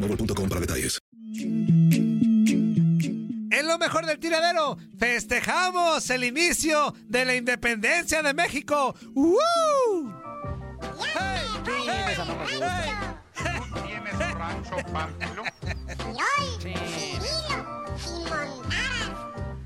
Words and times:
boostmobile.com 0.00 0.48
para 0.48 0.60
detalles. 0.60 0.98
En 3.52 3.66
lo 3.66 3.78
mejor 3.78 4.06
del 4.06 4.18
tiradero, 4.18 4.78
festejamos 4.98 6.08
el 6.10 6.24
inicio 6.24 6.94
de 7.04 7.24
la 7.24 7.34
independencia 7.34 8.22
de 8.22 8.32
México. 8.34 8.94
¡Woo! 9.14 10.12
¡Hey! 11.14 11.46
¡Hey! 11.86 12.16
¡Hey! 12.48 12.90
¿Tienes 13.86 14.34
rancho 14.34 14.76
Pánfilo? 14.92 15.44
Soy 15.98 16.74
Cirilo. 16.88 17.84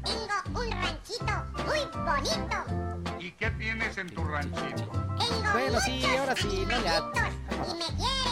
Tengo 0.05 0.61
un 0.61 0.71
ranchito 0.71 1.34
muy 1.65 1.81
bonito. 2.05 3.21
¿Y 3.21 3.31
qué 3.33 3.50
tienes 3.53 3.97
en 3.99 4.09
tu 4.11 4.25
ranchito? 4.25 4.91
Tengo 5.19 5.53
Bueno, 5.53 5.81
sí, 5.84 6.03
ahora 6.19 6.37
sí, 6.37 6.65
no, 6.69 6.83
ya. 6.83 7.03
y 7.71 7.75
me 7.78 8.24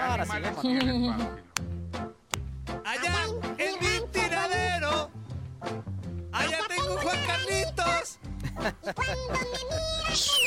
Ahora 0.00 0.24
Pánfilo? 0.24 1.14
Allá 2.84 3.26
en 3.58 3.74
mi 3.80 4.00
tiradero. 4.12 5.10
Allá 6.32 6.58
tengo 6.68 6.96
Juan 6.96 7.18
Carlitos. 7.26 8.18
Cuando 8.54 9.28
me 9.32 9.40
miras 9.44 10.39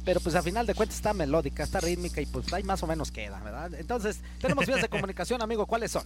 Pero 0.05 0.21
pues 0.21 0.35
a 0.35 0.43
final 0.43 0.67
de 0.67 0.75
cuentas 0.75 0.97
está 0.97 1.13
melódica, 1.13 1.63
está 1.63 1.81
rítmica 1.81 2.21
y 2.21 2.27
pues 2.27 2.53
ahí 2.53 2.63
más 2.63 2.83
o 2.83 2.87
menos 2.87 3.11
queda, 3.11 3.41
¿verdad? 3.41 3.75
Entonces, 3.75 4.21
tenemos 4.41 4.65
vías 4.67 4.81
de 4.81 4.89
comunicación, 4.89 5.43
amigo, 5.43 5.67
¿cuáles 5.67 5.91
son? 5.91 6.05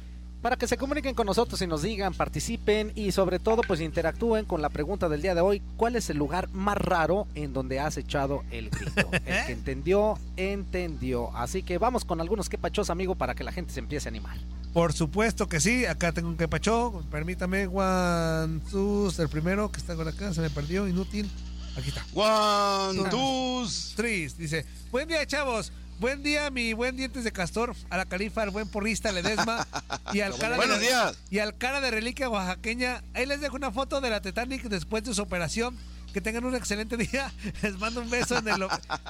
Para 0.47 0.55
que 0.55 0.69
se 0.69 0.77
comuniquen 0.77 1.17
con 1.17 1.27
nosotros 1.27 1.61
y 1.61 1.67
nos 1.67 1.83
digan, 1.83 2.15
participen 2.15 2.93
y 2.95 3.11
sobre 3.11 3.41
todo 3.41 3.63
pues 3.67 3.81
interactúen 3.81 4.45
con 4.45 4.63
la 4.63 4.69
pregunta 4.69 5.09
del 5.09 5.21
día 5.21 5.35
de 5.35 5.41
hoy, 5.41 5.61
¿cuál 5.77 5.97
es 5.97 6.09
el 6.09 6.19
lugar 6.19 6.49
más 6.53 6.79
raro 6.79 7.27
en 7.35 7.53
donde 7.53 7.81
has 7.81 7.97
echado 7.97 8.45
el 8.53 8.71
grito? 8.71 9.11
El 9.27 9.45
que 9.45 9.51
entendió, 9.51 10.17
entendió. 10.37 11.37
Así 11.37 11.65
que 11.65 11.79
vamos 11.79 12.05
con 12.05 12.21
algunos 12.21 12.49
quepachos, 12.49 12.91
amigo, 12.91 13.17
para 13.17 13.35
que 13.35 13.43
la 13.43 13.51
gente 13.51 13.73
se 13.73 13.81
empiece 13.81 14.09
a 14.09 14.11
animar. 14.11 14.39
Por 14.73 14.93
supuesto 14.93 15.49
que 15.49 15.59
sí. 15.59 15.85
Acá 15.85 16.13
tengo 16.13 16.29
un 16.29 16.37
que 16.37 16.47
pachó. 16.47 17.03
Permítame, 17.11 17.67
Juan 17.67 18.63
Sus, 18.71 19.19
el 19.19 19.29
primero 19.29 19.73
que 19.73 19.81
está 19.81 19.97
por 19.97 20.07
acá. 20.07 20.33
Se 20.33 20.43
me 20.43 20.51
perdió, 20.51 20.87
inútil. 20.87 21.29
Aquí 21.77 21.89
está. 21.89 22.07
One, 22.15 23.11
two, 23.11 23.67
Tris 23.97 24.39
dice: 24.39 24.65
Buen 24.93 25.09
día, 25.09 25.27
chavos. 25.27 25.73
Buen 25.99 26.23
día, 26.23 26.51
mi 26.51 26.75
buen 26.75 26.95
dientes 26.97 27.25
de 27.25 27.33
castor, 27.33 27.75
a 27.89 27.97
la 27.97 28.05
califa, 28.05 28.43
al 28.43 28.51
buen 28.51 28.69
porrista 28.69 29.13
Ledesma 29.13 29.67
y 30.13 30.21
al 30.21 30.37
cara 30.37 30.57
Buenos 30.57 30.79
de, 30.79 30.87
días. 30.89 31.19
y 31.31 31.39
al 31.39 31.57
cara 31.57 31.81
de 31.81 31.91
reliquia 31.91 32.29
oaxaqueña. 32.29 33.03
Ahí 33.15 33.25
les 33.25 33.41
dejo 33.41 33.57
una 33.57 33.71
foto 33.73 34.01
de 34.03 34.11
la 34.11 34.21
Titanic 34.21 34.65
después 34.65 35.05
de 35.05 35.15
su 35.15 35.23
operación. 35.23 35.77
Que 36.13 36.21
tengan 36.23 36.45
un 36.47 36.55
excelente 36.55 36.97
día. 36.99 37.31
Les 37.63 37.79
mando 37.79 38.01
un 38.01 38.09
beso 38.11 38.37
en, 38.39 38.49
el- 38.49 38.67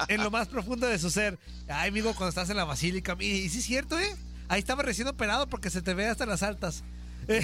en 0.09 0.23
lo 0.25 0.31
más 0.31 0.49
profundo 0.49 0.87
de 0.89 0.99
su 0.99 1.11
ser. 1.11 1.39
Ay, 1.69 1.89
amigo, 1.91 2.11
cuando 2.15 2.29
estás 2.31 2.51
en 2.51 2.57
la 2.57 2.65
basílica. 2.65 3.17
Y, 3.21 3.27
y 3.27 3.49
sí 3.49 3.59
es 3.59 3.65
cierto, 3.65 3.99
¿eh? 3.99 4.17
Ahí 4.49 4.59
estaba 4.61 4.83
recién 4.83 5.07
operado 5.09 5.49
porque 5.49 5.71
se 5.71 5.83
te 5.83 5.95
ve 5.95 6.07
hasta 6.09 6.25
las 6.27 6.43
altas. 6.43 6.83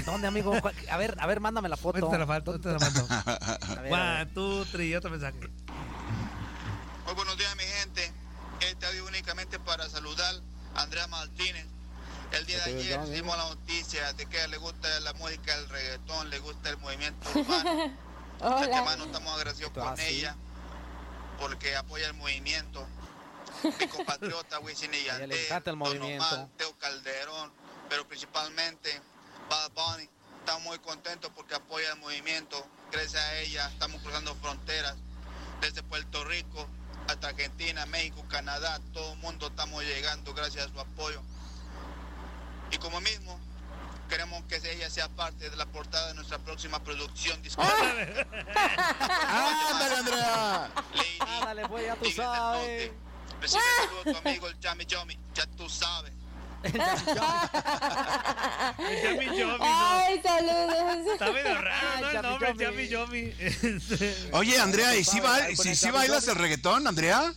¿Dónde, 0.05 0.27
amigo? 0.27 0.57
¿Cuál- 0.61 0.75
A 0.89 0.97
ver, 0.97 1.15
a 1.19 1.27
ver, 1.27 1.39
mándame 1.41 1.67
la 1.69 1.77
foto. 1.77 1.97
Ahorita 1.97 2.11
te 2.11 2.25
la 2.25 2.33
ahorita 2.33 2.59
te 2.59 2.71
la 2.71 2.79
mando. 2.79 3.07
A 3.09 3.23
ver, 3.25 3.77
a 3.79 3.81
ver. 3.81 3.93
One, 3.93 4.25
two, 4.33 4.65
three, 4.71 4.95
otro 4.95 5.09
mensaje. 5.11 5.37
Muy 7.05 7.13
buenos 7.15 7.37
días, 7.37 7.53
mi 7.57 7.63
gente. 7.63 8.11
Este 8.69 8.85
audio 8.85 9.05
únicamente 9.05 9.59
para 9.59 9.89
saludar 9.89 10.35
a 10.35 10.39
Andrea 10.75 11.07
Martínez. 11.07 11.65
El 12.31 12.45
día 12.47 12.57
de 12.65 12.79
ayer 12.79 13.09
dimos 13.09 13.37
la 13.37 13.49
noticia 13.49 14.11
de 14.13 14.25
que 14.25 14.47
le 14.47 14.57
gusta 14.57 14.99
la 15.01 15.13
música, 15.13 15.53
el 15.55 15.69
reggaetón, 15.69 16.29
le 16.31 16.39
gusta 16.39 16.69
el 16.69 16.77
movimiento 16.77 17.29
urbano. 17.35 17.95
De 18.39 18.47
antemano 18.47 19.05
estamos 19.05 19.33
agradecidos 19.35 19.71
con 19.71 19.99
ella 19.99 20.35
porque 21.39 21.75
apoya 21.75 22.07
el 22.07 22.13
movimiento. 22.15 22.85
Mi 23.79 23.87
compatriota 23.87 24.59
Wisin 24.59 24.93
y 24.93 25.03
Yandel, 25.05 25.31
el 25.31 25.63
Don 25.63 25.77
movimiento. 25.77 26.25
Omar, 26.25 26.47
Teo 26.57 26.77
Calderón, 26.79 27.53
pero 27.89 28.07
principalmente 28.07 29.01
Bad 29.49 29.71
Bunny. 29.71 30.09
Estamos 30.39 30.63
muy 30.63 30.79
contentos 30.79 31.31
porque 31.35 31.55
apoya 31.55 31.91
el 31.91 31.99
movimiento. 31.99 32.65
Gracias 32.91 33.21
a 33.21 33.37
ella 33.37 33.67
estamos 33.67 34.01
cruzando 34.01 34.35
fronteras 34.35 34.95
desde 35.61 35.83
Puerto 35.83 36.25
Rico 36.25 36.67
hasta 37.07 37.27
Argentina, 37.27 37.85
México, 37.87 38.23
Canadá. 38.27 38.79
Todo 38.93 39.13
el 39.13 39.19
mundo 39.19 39.47
estamos 39.47 39.83
llegando 39.83 40.33
gracias 40.33 40.67
a 40.67 40.73
su 40.73 40.79
apoyo. 40.79 41.21
Y 42.71 42.77
como 42.77 42.99
mismo, 43.01 43.39
queremos 44.09 44.43
que 44.45 44.55
ella 44.71 44.89
sea 44.89 45.09
parte 45.09 45.49
de 45.49 45.55
la 45.55 45.65
portada 45.65 46.07
de 46.09 46.13
nuestra 46.15 46.39
próxima 46.39 46.83
producción 46.83 47.41
discográfica. 47.41 48.27
¡Ándale, 49.27 49.95
Andrea! 49.95 50.71
Ándale, 51.19 51.67
pues 51.67 51.85
ya 51.87 51.95
tú 51.95 52.11
sabes. 52.11 52.91
Recibe 53.41 53.61
el 53.61 53.85
saludo 53.85 54.03
de 54.03 54.13
tu 54.13 54.29
amigo 54.29 54.47
el 54.47 54.59
Yami 54.59 54.85
Yomi. 54.85 55.19
Ya 55.33 55.45
tú 55.47 55.69
sabes. 55.69 56.13
Yami 59.03 59.25
Yomi, 59.37 59.57
¿no? 59.57 59.57
Ay, 59.61 60.21
saludos. 60.23 61.07
Está 61.13 61.31
medio 61.31 61.61
raro, 61.61 61.99
¿no? 62.01 62.09
El 62.09 62.21
nombre. 62.21 62.55
Yami 62.57 62.87
Yomi. 62.87 63.33
Oye, 64.33 64.59
Andrea, 64.59 64.95
¿y 64.95 65.03
si, 65.03 65.19
bailas 65.19 66.27
el 66.27 66.35
reggaetón, 66.35 66.87
Andrea? 66.87 67.33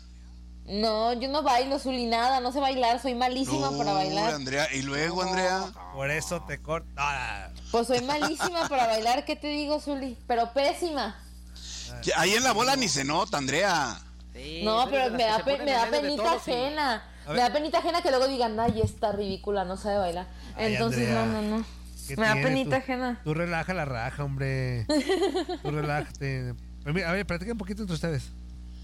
No, 0.67 1.13
yo 1.13 1.29
no 1.29 1.43
bailo, 1.43 1.79
Zuli, 1.79 2.07
nada. 2.07 2.41
No 2.41 2.51
sé 2.53 2.59
bailar, 2.61 3.01
soy 3.01 3.15
malísima 3.15 3.71
para 3.77 3.93
bailar. 3.93 4.35
Andrea, 4.35 4.69
y 4.73 4.83
luego, 4.83 5.23
Andrea. 5.23 5.65
Por 5.95 6.11
eso 6.11 6.43
te 6.43 6.61
corto. 6.61 6.89
Ah, 6.97 7.49
Pues 7.71 7.87
soy 7.87 8.01
malísima 8.03 8.69
para 8.69 8.87
bailar, 8.87 9.25
¿qué 9.25 9.37
te 9.37 9.47
digo, 9.49 9.81
Zuli? 9.81 10.19
Pero 10.27 10.53
pésima. 10.53 11.21
Ahí 12.17 12.35
en 12.35 12.43
la 12.43 12.53
bola 12.53 12.75
ni 12.77 12.89
se 12.89 13.05
nota, 13.05 13.39
Andrea. 13.39 14.01
No, 14.65 14.87
pero 14.91 15.11
me 15.17 15.23
da, 15.25 15.39
pe- 15.45 15.59
me 15.59 15.71
da 15.73 15.87
penita 15.87 16.33
ajena. 16.33 17.03
Me 17.29 17.39
da 17.41 17.53
penita 17.53 17.79
ajena 17.79 18.03
que 18.03 18.11
luego 18.11 18.29
digan, 18.29 18.59
ay, 18.61 18.81
está 18.83 19.13
ridícula, 19.13 19.65
no 19.65 19.77
sabe 19.77 19.99
bailar. 19.99 20.27
Ay, 20.57 20.75
Entonces, 20.75 21.09
Andrea. 21.09 21.27
no, 21.27 21.43
no, 21.43 21.59
no. 21.59 21.65
¿qué 22.09 22.17
Me 22.17 22.27
da 22.27 22.35
penita 22.35 22.71
Tú- 22.71 22.83
ajena. 22.83 23.21
Tú 23.25 23.35
relaja 23.35 23.75
la 23.75 23.85
raja, 23.85 24.25
hombre. 24.25 24.87
Tú 25.63 25.71
relájate. 25.71 26.55
A 26.85 26.93
ver, 27.13 27.27
platiquen 27.27 27.53
un 27.53 27.59
poquito 27.59 27.83
entre 27.83 27.95
ustedes. 27.95 28.31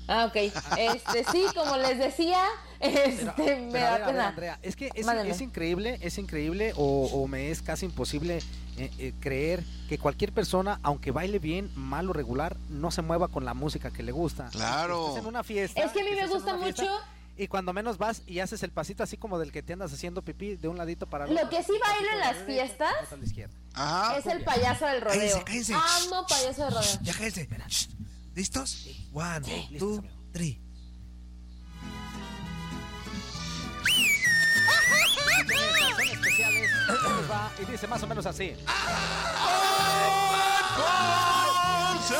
Ah, 0.08 0.24
ok. 0.26 0.34
Este, 0.76 1.24
sí, 1.30 1.44
como 1.54 1.76
les 1.76 1.96
decía, 1.96 2.42
este, 2.80 3.60
me 3.60 3.70
Pero 3.72 3.84
da 3.84 3.92
ver, 3.92 3.92
a 3.92 3.98
ver, 3.98 4.06
pena. 4.06 4.28
Andrea, 4.28 4.58
es 4.60 4.74
que 4.74 4.90
es, 4.94 5.40
increíble, 5.40 5.98
es 6.02 6.18
increíble 6.18 6.72
o, 6.76 7.06
o 7.12 7.28
me 7.28 7.52
es 7.52 7.62
casi 7.62 7.86
imposible 7.86 8.38
eh, 8.76 8.90
eh, 8.98 9.12
creer 9.20 9.62
que 9.88 9.98
cualquier 9.98 10.32
persona, 10.32 10.80
aunque 10.82 11.12
baile 11.12 11.38
bien, 11.38 11.70
mal 11.76 12.10
o 12.10 12.12
regular, 12.12 12.56
no 12.68 12.90
se 12.90 13.02
mueva 13.02 13.28
con 13.28 13.44
la 13.44 13.54
música 13.54 13.92
que 13.92 14.02
le 14.02 14.10
gusta. 14.10 14.48
Claro. 14.50 15.06
Estás 15.08 15.22
en 15.22 15.28
una 15.28 15.44
fiesta. 15.44 15.80
Es 15.80 15.92
que 15.92 16.00
a 16.00 16.04
mí 16.04 16.10
me 16.10 16.26
gusta 16.26 16.58
fiesta, 16.58 16.82
mucho. 16.82 16.98
Y 17.36 17.48
cuando 17.48 17.72
menos 17.72 17.96
vas 17.98 18.22
y 18.26 18.40
haces 18.40 18.62
el 18.62 18.70
pasito 18.72 19.02
así 19.02 19.16
como 19.16 19.38
del 19.38 19.52
que 19.52 19.62
te 19.62 19.72
andas 19.72 19.92
haciendo 19.92 20.22
pipí 20.22 20.56
de 20.56 20.68
un 20.68 20.76
ladito 20.76 21.06
para 21.06 21.24
el 21.24 21.30
Lo 21.34 21.36
otro. 21.44 21.50
que 21.50 21.62
sí 21.64 21.72
bailo 21.82 22.08
en 22.12 22.18
las 22.20 22.36
fiestas 22.44 22.92
Otro 23.04 23.14
a 23.16 23.18
la 23.18 23.24
izquierda. 23.24 23.54
Ajá. 23.74 24.16
es 24.18 24.26
el 24.26 24.44
payaso 24.44 24.86
del 24.86 25.00
rodeo. 25.00 25.18
Cállense, 25.44 25.44
cállense. 25.44 25.74
Amo 25.74 26.26
payaso 26.26 26.64
del 26.64 26.74
rodeo. 26.74 26.98
Ya 27.02 27.12
cállense. 27.14 27.48
Shh. 27.68 27.88
¿Listos? 28.34 28.86
One, 29.12 29.40
listos, 29.40 29.78
two, 29.78 29.98
amigo. 29.98 30.14
three. 30.32 30.60
Especiales. 36.12 36.70
Va, 37.30 37.50
y 37.60 37.64
dice 37.70 37.86
más 37.86 38.02
o 38.02 38.06
menos 38.06 38.26
así. 38.26 38.54
José, 42.08 42.16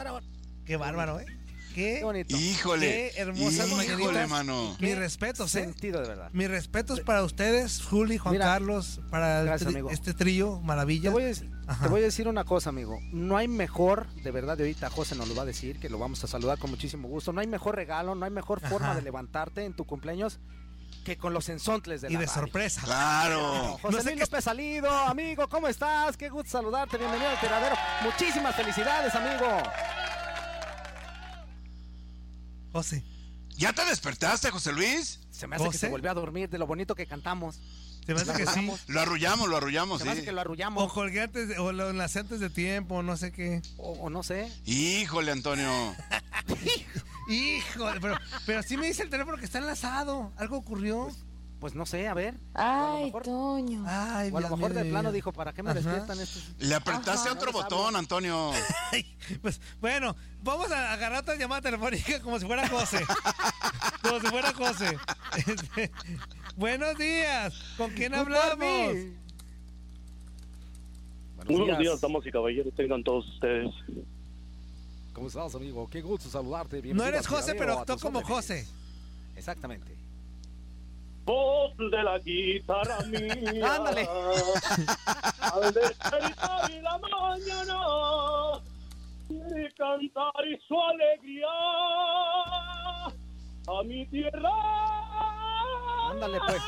cantar 0.00 0.06
ahora. 0.08 0.26
Qué 0.64 0.76
bárbaro, 0.76 1.20
¿eh? 1.20 1.26
Qué, 1.74 1.98
Qué 1.98 2.04
bonito. 2.04 2.36
Híjole. 2.36 3.12
Qué 3.14 3.20
hermosas 3.20 3.68
Híjole, 3.68 4.26
mano. 4.26 4.76
Mis 4.80 4.98
respetos, 4.98 5.54
¿eh? 5.54 5.60
Sentido 5.60 6.00
de 6.02 6.08
verdad. 6.08 6.28
Mis 6.32 6.50
respetos 6.50 7.00
para 7.00 7.22
ustedes, 7.22 7.80
Juli, 7.84 8.18
Juan 8.18 8.32
Mira. 8.32 8.46
Carlos, 8.46 9.00
para 9.08 9.40
el 9.40 9.46
Gracias, 9.46 9.68
tri- 9.70 9.74
amigo. 9.74 9.90
este 9.90 10.12
trío, 10.12 10.58
Te 10.60 10.66
maravilla. 10.66 11.10
voy, 11.12 11.24
a, 11.24 11.32
te 11.32 11.88
voy 11.88 12.00
a 12.00 12.04
decir 12.04 12.26
una 12.26 12.42
cosa, 12.44 12.70
amigo. 12.70 12.98
No 13.12 13.36
hay 13.36 13.46
mejor, 13.46 14.12
de 14.16 14.30
verdad, 14.32 14.56
de 14.56 14.64
ahorita 14.64 14.90
José 14.90 15.14
nos 15.14 15.28
lo 15.28 15.36
va 15.36 15.42
a 15.42 15.46
decir, 15.46 15.78
que 15.78 15.88
lo 15.88 15.98
vamos 16.00 16.24
a 16.24 16.26
saludar 16.26 16.58
con 16.58 16.70
muchísimo 16.70 17.06
gusto. 17.08 17.32
No 17.32 17.40
hay 17.40 17.46
mejor 17.46 17.76
regalo, 17.76 18.16
no 18.16 18.24
hay 18.24 18.32
mejor 18.32 18.60
forma 18.60 18.94
de 18.96 19.02
levantarte 19.02 19.64
en 19.64 19.72
tu 19.74 19.84
cumpleaños 19.86 20.40
que 21.10 21.18
con 21.18 21.34
los 21.34 21.48
ensontles 21.48 22.02
de 22.02 22.08
Y 22.08 22.12
la 22.12 22.20
de 22.20 22.26
radio. 22.26 22.40
sorpresa. 22.42 22.82
Claro. 22.84 23.78
José 23.82 23.96
No 23.96 23.98
sé 24.02 24.04
Luis 24.10 24.14
qué- 24.14 24.20
López 24.20 24.44
Salido, 24.44 24.90
amigo, 24.90 25.48
¿cómo 25.48 25.66
estás? 25.66 26.16
Qué 26.16 26.28
gusto 26.28 26.50
saludarte, 26.50 26.98
bienvenido 26.98 27.28
al 27.30 27.40
tiradero. 27.40 27.74
Muchísimas 28.02 28.54
felicidades, 28.54 29.12
amigo. 29.16 29.60
José. 32.72 33.02
¿Ya 33.56 33.72
te 33.72 33.84
despertaste, 33.86 34.50
José 34.52 34.72
Luis? 34.72 35.18
Se 35.32 35.48
me 35.48 35.56
hace 35.56 35.68
que 35.70 35.78
se 35.78 35.88
volvió 35.88 36.12
a 36.12 36.14
dormir 36.14 36.48
de 36.48 36.58
lo 36.58 36.66
bonito 36.68 36.94
que 36.94 37.06
cantamos. 37.06 37.58
Se 38.06 38.14
me 38.14 38.20
hace 38.20 38.32
que 38.32 38.46
sí. 38.46 38.70
Lo 38.86 39.00
arrullamos, 39.00 39.48
lo 39.48 39.56
arrullamos, 39.56 39.98
Se 39.98 40.04
me 40.04 40.12
hace 40.12 40.20
sí. 40.20 40.26
que 40.26 40.32
lo 40.32 40.38
O 40.38 40.40
arrullamos. 40.42 40.92
colgué 40.92 41.22
antes, 41.22 41.48
de- 41.48 41.58
o 41.58 41.72
lo 41.72 41.90
enlacé 41.90 42.20
antes 42.20 42.38
de 42.38 42.50
tiempo, 42.50 43.02
no 43.02 43.16
sé 43.16 43.32
qué. 43.32 43.62
O, 43.78 43.92
o 43.94 44.10
no 44.10 44.22
sé. 44.22 44.48
Híjole, 44.64 45.32
Antonio. 45.32 45.68
Híjole, 47.30 48.00
pero, 48.00 48.16
pero 48.46 48.62
sí 48.62 48.76
me 48.76 48.86
dice 48.86 49.02
el 49.02 49.10
teléfono 49.10 49.36
que 49.38 49.44
está 49.44 49.58
enlazado. 49.58 50.32
¿Algo 50.36 50.56
ocurrió? 50.58 51.08
Pues 51.60 51.74
no 51.74 51.84
sé, 51.84 52.08
a 52.08 52.14
ver. 52.14 52.36
a 52.54 52.78
lo 52.88 52.96
Ay, 52.96 53.04
mejor- 53.04 53.22
Toño. 53.22 53.84
Ay, 53.86 54.30
O 54.32 54.38
a 54.38 54.40
lo 54.40 54.56
mejor 54.56 54.72
de 54.72 54.84
plano 54.86 55.12
dijo, 55.12 55.30
¿para 55.30 55.52
qué 55.52 55.62
me 55.62 55.70
Ajá. 55.70 55.78
despiertan 55.80 56.18
estos? 56.18 56.54
Le 56.58 56.74
apretaste 56.74 57.28
Ajá, 57.28 57.36
otro 57.38 57.52
no 57.52 57.58
botón, 57.58 57.96
Antonio. 57.96 58.50
Ay, 58.92 59.04
pues 59.42 59.60
bueno, 59.78 60.16
vamos 60.42 60.72
a 60.72 60.92
agarrar 60.94 61.20
otra 61.20 61.34
llamada 61.36 61.60
telefónica 61.60 62.20
como 62.22 62.38
si 62.40 62.46
fuera 62.46 62.66
José. 62.66 63.04
como 64.02 64.20
si 64.20 64.26
fuera 64.28 64.54
José. 64.54 64.96
Este, 65.36 65.90
buenos 66.56 66.96
días. 66.96 67.54
¿Con 67.76 67.90
quién 67.92 68.14
hablamos? 68.14 68.94
buenos 71.46 71.78
días, 71.78 72.00
damas 72.00 72.24
y 72.26 72.30
caballeros, 72.30 72.72
tengan 72.74 73.02
todos 73.04 73.28
ustedes. 73.34 73.70
¿Cómo 75.12 75.26
estás, 75.26 75.54
amigo? 75.54 75.88
Qué 75.90 76.00
gusto 76.02 76.28
saludarte. 76.28 76.76
No 76.76 76.82
Bienvenido 76.82 77.08
eres 77.16 77.26
al 77.26 77.36
José, 77.36 77.54
pero 77.54 77.78
actuó 77.78 77.98
como. 77.98 78.22
José. 78.22 78.66
Exactamente. 79.36 79.96
Voz 81.24 81.76
de 81.76 82.02
la 82.02 82.18
guitarra 82.18 83.00
mía. 83.06 83.74
Ándale. 83.76 84.08
Al 85.40 85.72
despertar 85.74 86.70
y 86.70 86.80
la 86.80 86.98
mañana, 86.98 88.62
quiere 89.28 89.72
cantar 89.74 90.46
y 90.48 90.58
su 90.66 90.80
alegría 90.80 91.48
a 93.66 93.82
mi 93.84 94.06
tierra. 94.06 94.50
Ándale, 96.10 96.38
pues. 96.46 96.62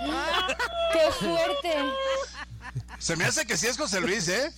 ¡Qué 0.92 1.12
fuerte! 1.12 1.74
Se 2.98 3.16
me 3.16 3.24
hace 3.24 3.46
que 3.46 3.56
sí 3.56 3.66
es 3.66 3.78
José 3.78 4.00
Luis, 4.00 4.28
¿eh? 4.28 4.50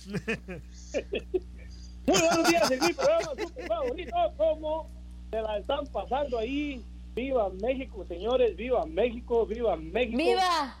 Muy 2.05 2.19
buenos 2.19 2.49
días 2.49 2.71
en 2.71 2.79
mi 2.81 2.93
programa 2.93 3.31
super 3.41 3.67
favorito. 3.67 4.15
¿Cómo 4.37 4.89
se 5.31 5.41
la 5.41 5.57
están 5.57 5.87
pasando 5.87 6.37
ahí? 6.37 6.83
Viva 7.15 7.49
México, 7.61 8.05
señores. 8.07 8.55
Viva 8.57 8.85
México, 8.85 9.45
viva 9.45 9.75
México. 9.77 10.17
¡Viva! 10.17 10.77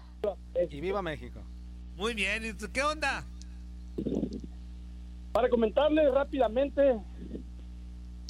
Y 0.69 0.81
viva 0.81 1.01
México. 1.01 1.39
Muy 1.95 2.13
bien, 2.13 2.45
¿y 2.45 2.53
tú 2.53 2.67
qué 2.73 2.81
onda? 2.81 3.23
Para 5.31 5.49
comentarles 5.49 6.11
rápidamente 6.13 6.99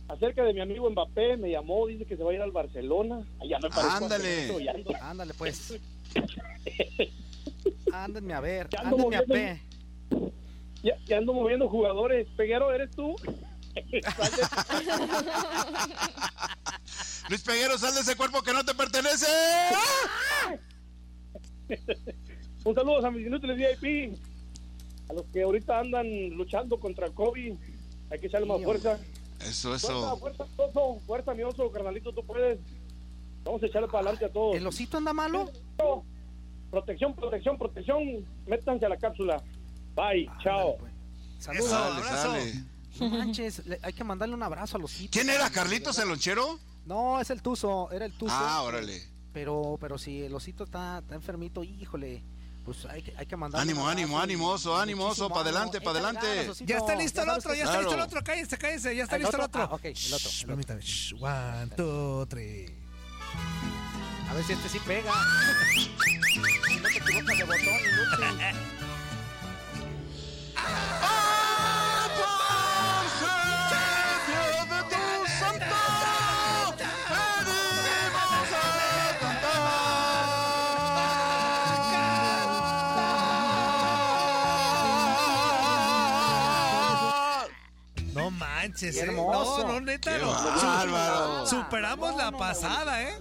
acerca 0.08 0.44
de 0.44 0.54
mi 0.54 0.62
amigo 0.62 0.90
Mbappé, 0.90 1.38
me 1.38 1.50
llamó, 1.50 1.88
dice 1.88 2.06
que 2.06 2.16
se 2.16 2.24
va 2.24 2.32
a 2.32 2.34
ir 2.34 2.42
al 2.42 2.52
Barcelona. 2.52 3.26
Allá 3.40 3.60
me 3.60 3.70
parece 3.70 3.98
Ándale. 3.98 4.64
ya 4.64 4.74
Ándale, 5.02 5.34
pues. 5.34 5.80
Ándenme 7.94 8.34
a 8.34 8.40
ver, 8.40 8.70
ándenme 8.78 9.16
a 9.16 9.22
pe. 9.24 9.62
Ya, 10.84 10.94
ya 11.06 11.18
ando 11.18 11.34
moviendo 11.34 11.70
jugadores. 11.70 12.28
Peguero, 12.36 12.72
¿eres 12.72 12.92
tú? 12.92 13.16
Luis 17.30 17.42
Peguero, 17.42 17.78
sal 17.78 17.94
de 17.96 18.02
ese 18.02 18.16
cuerpo 18.16 18.42
que 18.42 18.54
no 18.54 18.64
te 18.66 18.74
pertenece. 18.76 19.28
Un 22.66 22.76
saludo 22.76 23.06
a 23.06 23.12
mis 23.12 23.26
inútiles 23.26 23.58
VIP. 23.58 24.14
A 25.10 25.14
los 25.14 25.24
que 25.34 25.44
ahorita 25.44 25.80
andan 25.80 26.08
luchando 26.32 26.80
contra 26.80 27.08
el 27.08 27.14
COVID. 27.14 27.54
Hay 28.12 28.20
que 28.20 28.28
echarle 28.28 28.48
más 28.48 28.62
fuerza. 28.62 29.00
Eso, 29.40 29.70
Fuerza, 29.70 29.88
eso. 29.94 30.18
fuerza, 30.18 30.46
oso. 30.58 31.00
Fuerza, 31.06 31.34
mi 31.34 31.44
oso, 31.44 31.72
carnalito, 31.72 32.14
tú 32.14 32.24
puedes. 32.26 32.60
Vamos 33.44 33.62
a 33.64 33.66
echarle 33.66 33.88
para 33.88 34.00
adelante 34.00 34.26
a 34.26 34.32
todos. 34.32 34.56
¿El 34.56 34.66
osito 34.68 34.98
anda 34.98 35.12
malo? 35.14 35.50
Protección, 36.72 37.14
protección, 37.16 37.58
protección. 37.58 38.26
Métanse 38.48 38.86
a 38.86 38.90
la 38.90 38.98
cápsula. 38.98 39.42
Bye, 39.96 40.30
chao. 40.42 40.78
pues. 40.80 40.92
Saludos. 41.40 41.66
Eso, 41.68 41.76
abrazo. 41.78 42.32
sale. 42.32 42.64
No 43.00 43.10
manches, 43.10 43.66
le- 43.66 43.80
hay 43.82 43.94
que 43.94 44.04
mandarle 44.04 44.36
un 44.36 44.44
abrazo 44.44 44.78
al 44.78 44.84
osito. 44.84 45.12
¿Quién 45.12 45.30
era 45.30 45.50
Carlitos 45.50 45.98
el 46.00 46.08
lonchero? 46.10 46.60
No, 46.86 47.20
es 47.20 47.30
el 47.30 47.42
Tuzo, 47.42 47.92
era 47.92 48.06
el 48.06 48.14
Tuzo. 48.14 48.34
Ah, 48.36 48.62
órale. 48.62 49.02
Pero, 49.34 49.78
pero 49.82 49.98
si 49.98 50.22
el 50.24 50.34
osito 50.36 50.64
está, 50.66 51.00
está 51.00 51.16
enfermito, 51.16 51.64
híjole, 51.64 52.24
pues 52.64 52.86
hay 52.86 53.02
que, 53.02 53.14
hay 53.18 53.26
que 53.26 53.36
mandar. 53.36 53.62
Ánimo, 53.62 53.88
ánimo, 53.88 54.20
ánimo, 54.20 54.48
oso, 54.50 54.78
ánimo, 54.78 55.06
oso, 55.06 55.28
para 55.30 55.42
adelante, 55.42 55.82
para 55.82 56.00
adelante. 56.00 56.52
Ya 56.66 56.78
está 56.78 56.96
listo 56.96 57.24
el 57.24 57.30
otro, 57.30 57.54
ya 57.56 57.64
está 57.64 57.80
listo 57.80 57.96
el 57.96 58.02
otro, 58.02 58.24
cállense, 58.24 58.58
cállense, 58.58 58.96
ya 58.96 59.04
está 59.04 59.16
¿El 59.16 59.24
listo 59.24 59.38
el 59.38 59.44
otro? 59.44 59.62
Ah, 59.64 59.70
ok, 59.74 59.86
el 59.86 60.14
otro, 60.14 60.30
Shh, 60.30 60.42
el 60.42 60.48
permítame. 60.48 60.82
Shh, 60.82 61.14
One, 61.20 61.68
two, 61.76 62.26
three. 62.28 62.66
A 64.30 64.34
ver 64.36 64.44
si 64.46 64.54
este 64.54 64.70
sí 64.70 64.80
pega. 64.86 65.12
No 66.82 66.90
te 66.90 66.98
equivocas 66.98 67.38
de 67.38 67.44
botón, 67.46 68.40
manches, 88.84 88.96
Qué 88.96 89.02
eh. 89.02 89.04
hermoso. 89.10 89.68
No, 89.68 89.74
no, 89.74 89.80
neta. 89.82 90.18
Qué 90.18 90.24
no. 90.24 90.32
bárbaro. 90.32 91.48
Superamos 91.48 92.16
la 92.16 92.32
pasada, 92.32 93.04
¿eh? 93.04 93.18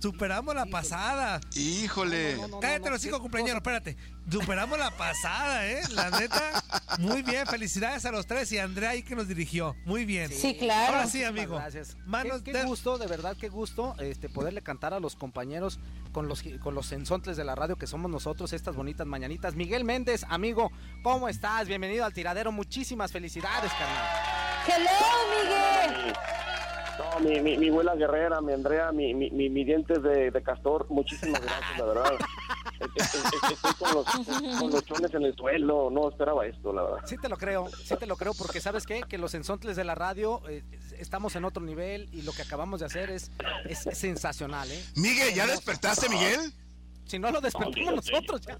Superamos 0.00 0.54
la 0.54 0.66
pasada. 0.66 1.40
Híjole. 1.54 2.36
Cállate 2.60 2.90
los 2.90 3.00
cinco 3.00 3.20
cumpleaños, 3.20 3.54
espérate. 3.56 3.96
Superamos 4.30 4.78
la 4.78 4.90
pasada, 4.90 5.66
¿eh? 5.66 5.80
La 5.90 6.10
neta. 6.10 6.62
Muy 6.98 7.22
bien, 7.22 7.46
felicidades 7.46 8.04
a 8.06 8.10
los 8.10 8.26
tres 8.26 8.50
y 8.52 8.58
a 8.58 8.64
Andrea 8.64 8.90
ahí 8.90 9.02
que 9.02 9.14
nos 9.14 9.28
dirigió. 9.28 9.76
Muy 9.84 10.04
bien. 10.04 10.30
Sí, 10.32 10.56
claro. 10.56 10.94
Ahora 10.96 11.06
sí, 11.08 11.22
amigo. 11.22 11.56
Gracias. 11.56 11.96
Manos 12.06 12.42
qué, 12.42 12.52
qué 12.52 12.58
de- 12.58 12.64
gusto, 12.64 12.98
de 12.98 13.06
verdad, 13.06 13.36
qué 13.38 13.48
gusto 13.48 13.94
este, 14.00 14.28
poderle 14.28 14.62
cantar 14.62 14.94
a 14.94 15.00
los 15.00 15.14
compañeros 15.14 15.78
con 16.12 16.26
los, 16.28 16.42
con 16.62 16.74
los 16.74 16.86
sensontles 16.86 17.36
de 17.36 17.44
la 17.44 17.54
radio 17.54 17.76
que 17.76 17.86
somos 17.86 18.10
nosotros, 18.10 18.52
estas 18.52 18.74
bonitas 18.74 19.06
mañanitas. 19.06 19.54
Miguel 19.54 19.84
Méndez, 19.84 20.24
amigo, 20.28 20.72
¿cómo 21.02 21.28
estás? 21.28 21.68
Bienvenido 21.68 22.04
al 22.04 22.12
tiradero. 22.12 22.50
Muchísimas 22.50 23.12
felicidades, 23.12 23.70
carnal. 23.72 24.35
Hello, 24.66 24.90
Miguel. 25.30 26.12
No, 26.98 27.20
mi, 27.20 27.40
mi, 27.40 27.56
mi 27.58 27.68
abuela 27.68 27.94
guerrera, 27.94 28.40
mi 28.40 28.52
Andrea, 28.52 28.90
mi, 28.92 29.12
mi, 29.14 29.30
mi, 29.30 29.48
mi 29.50 29.64
dientes 29.64 30.02
de, 30.02 30.30
de 30.30 30.42
castor, 30.42 30.86
muchísimas 30.88 31.40
gracias, 31.42 31.78
la 31.78 31.84
verdad. 31.84 32.12
Es- 32.96 33.14
es- 33.14 33.14
es- 33.14 33.24
es- 33.24 33.52
Estoy 33.52 33.72
con 33.78 33.94
los, 33.94 34.58
con 34.60 34.70
los 34.70 34.84
chones 34.84 35.14
en 35.14 35.22
el 35.22 35.34
suelo, 35.34 35.88
no 35.90 36.10
esperaba 36.10 36.44
esto, 36.46 36.72
la 36.74 36.82
verdad. 36.82 36.98
Sí 37.06 37.16
te 37.16 37.28
lo 37.28 37.38
creo, 37.38 37.68
sí 37.84 37.96
te 37.96 38.06
lo 38.06 38.16
creo, 38.16 38.34
porque 38.34 38.60
¿sabes 38.60 38.84
qué? 38.86 39.00
Que 39.08 39.16
los 39.16 39.30
sensontles 39.30 39.76
de 39.76 39.84
la 39.84 39.94
radio 39.94 40.42
eh, 40.48 40.62
estamos 40.98 41.36
en 41.36 41.46
otro 41.46 41.62
nivel 41.62 42.08
y 42.12 42.22
lo 42.22 42.32
que 42.32 42.42
acabamos 42.42 42.80
de 42.80 42.86
hacer 42.86 43.08
es, 43.10 43.30
es 43.64 43.78
sensacional, 43.98 44.70
¿eh? 44.70 44.84
Miguel, 44.96 45.34
¿ya 45.34 45.46
despertaste, 45.46 46.08
Miguel? 46.10 46.52
Si 47.06 47.18
no 47.20 47.30
lo 47.30 47.40
despertamos 47.40 47.76
No, 47.86 47.92
nosotros 47.96 48.40
ya. 48.42 48.58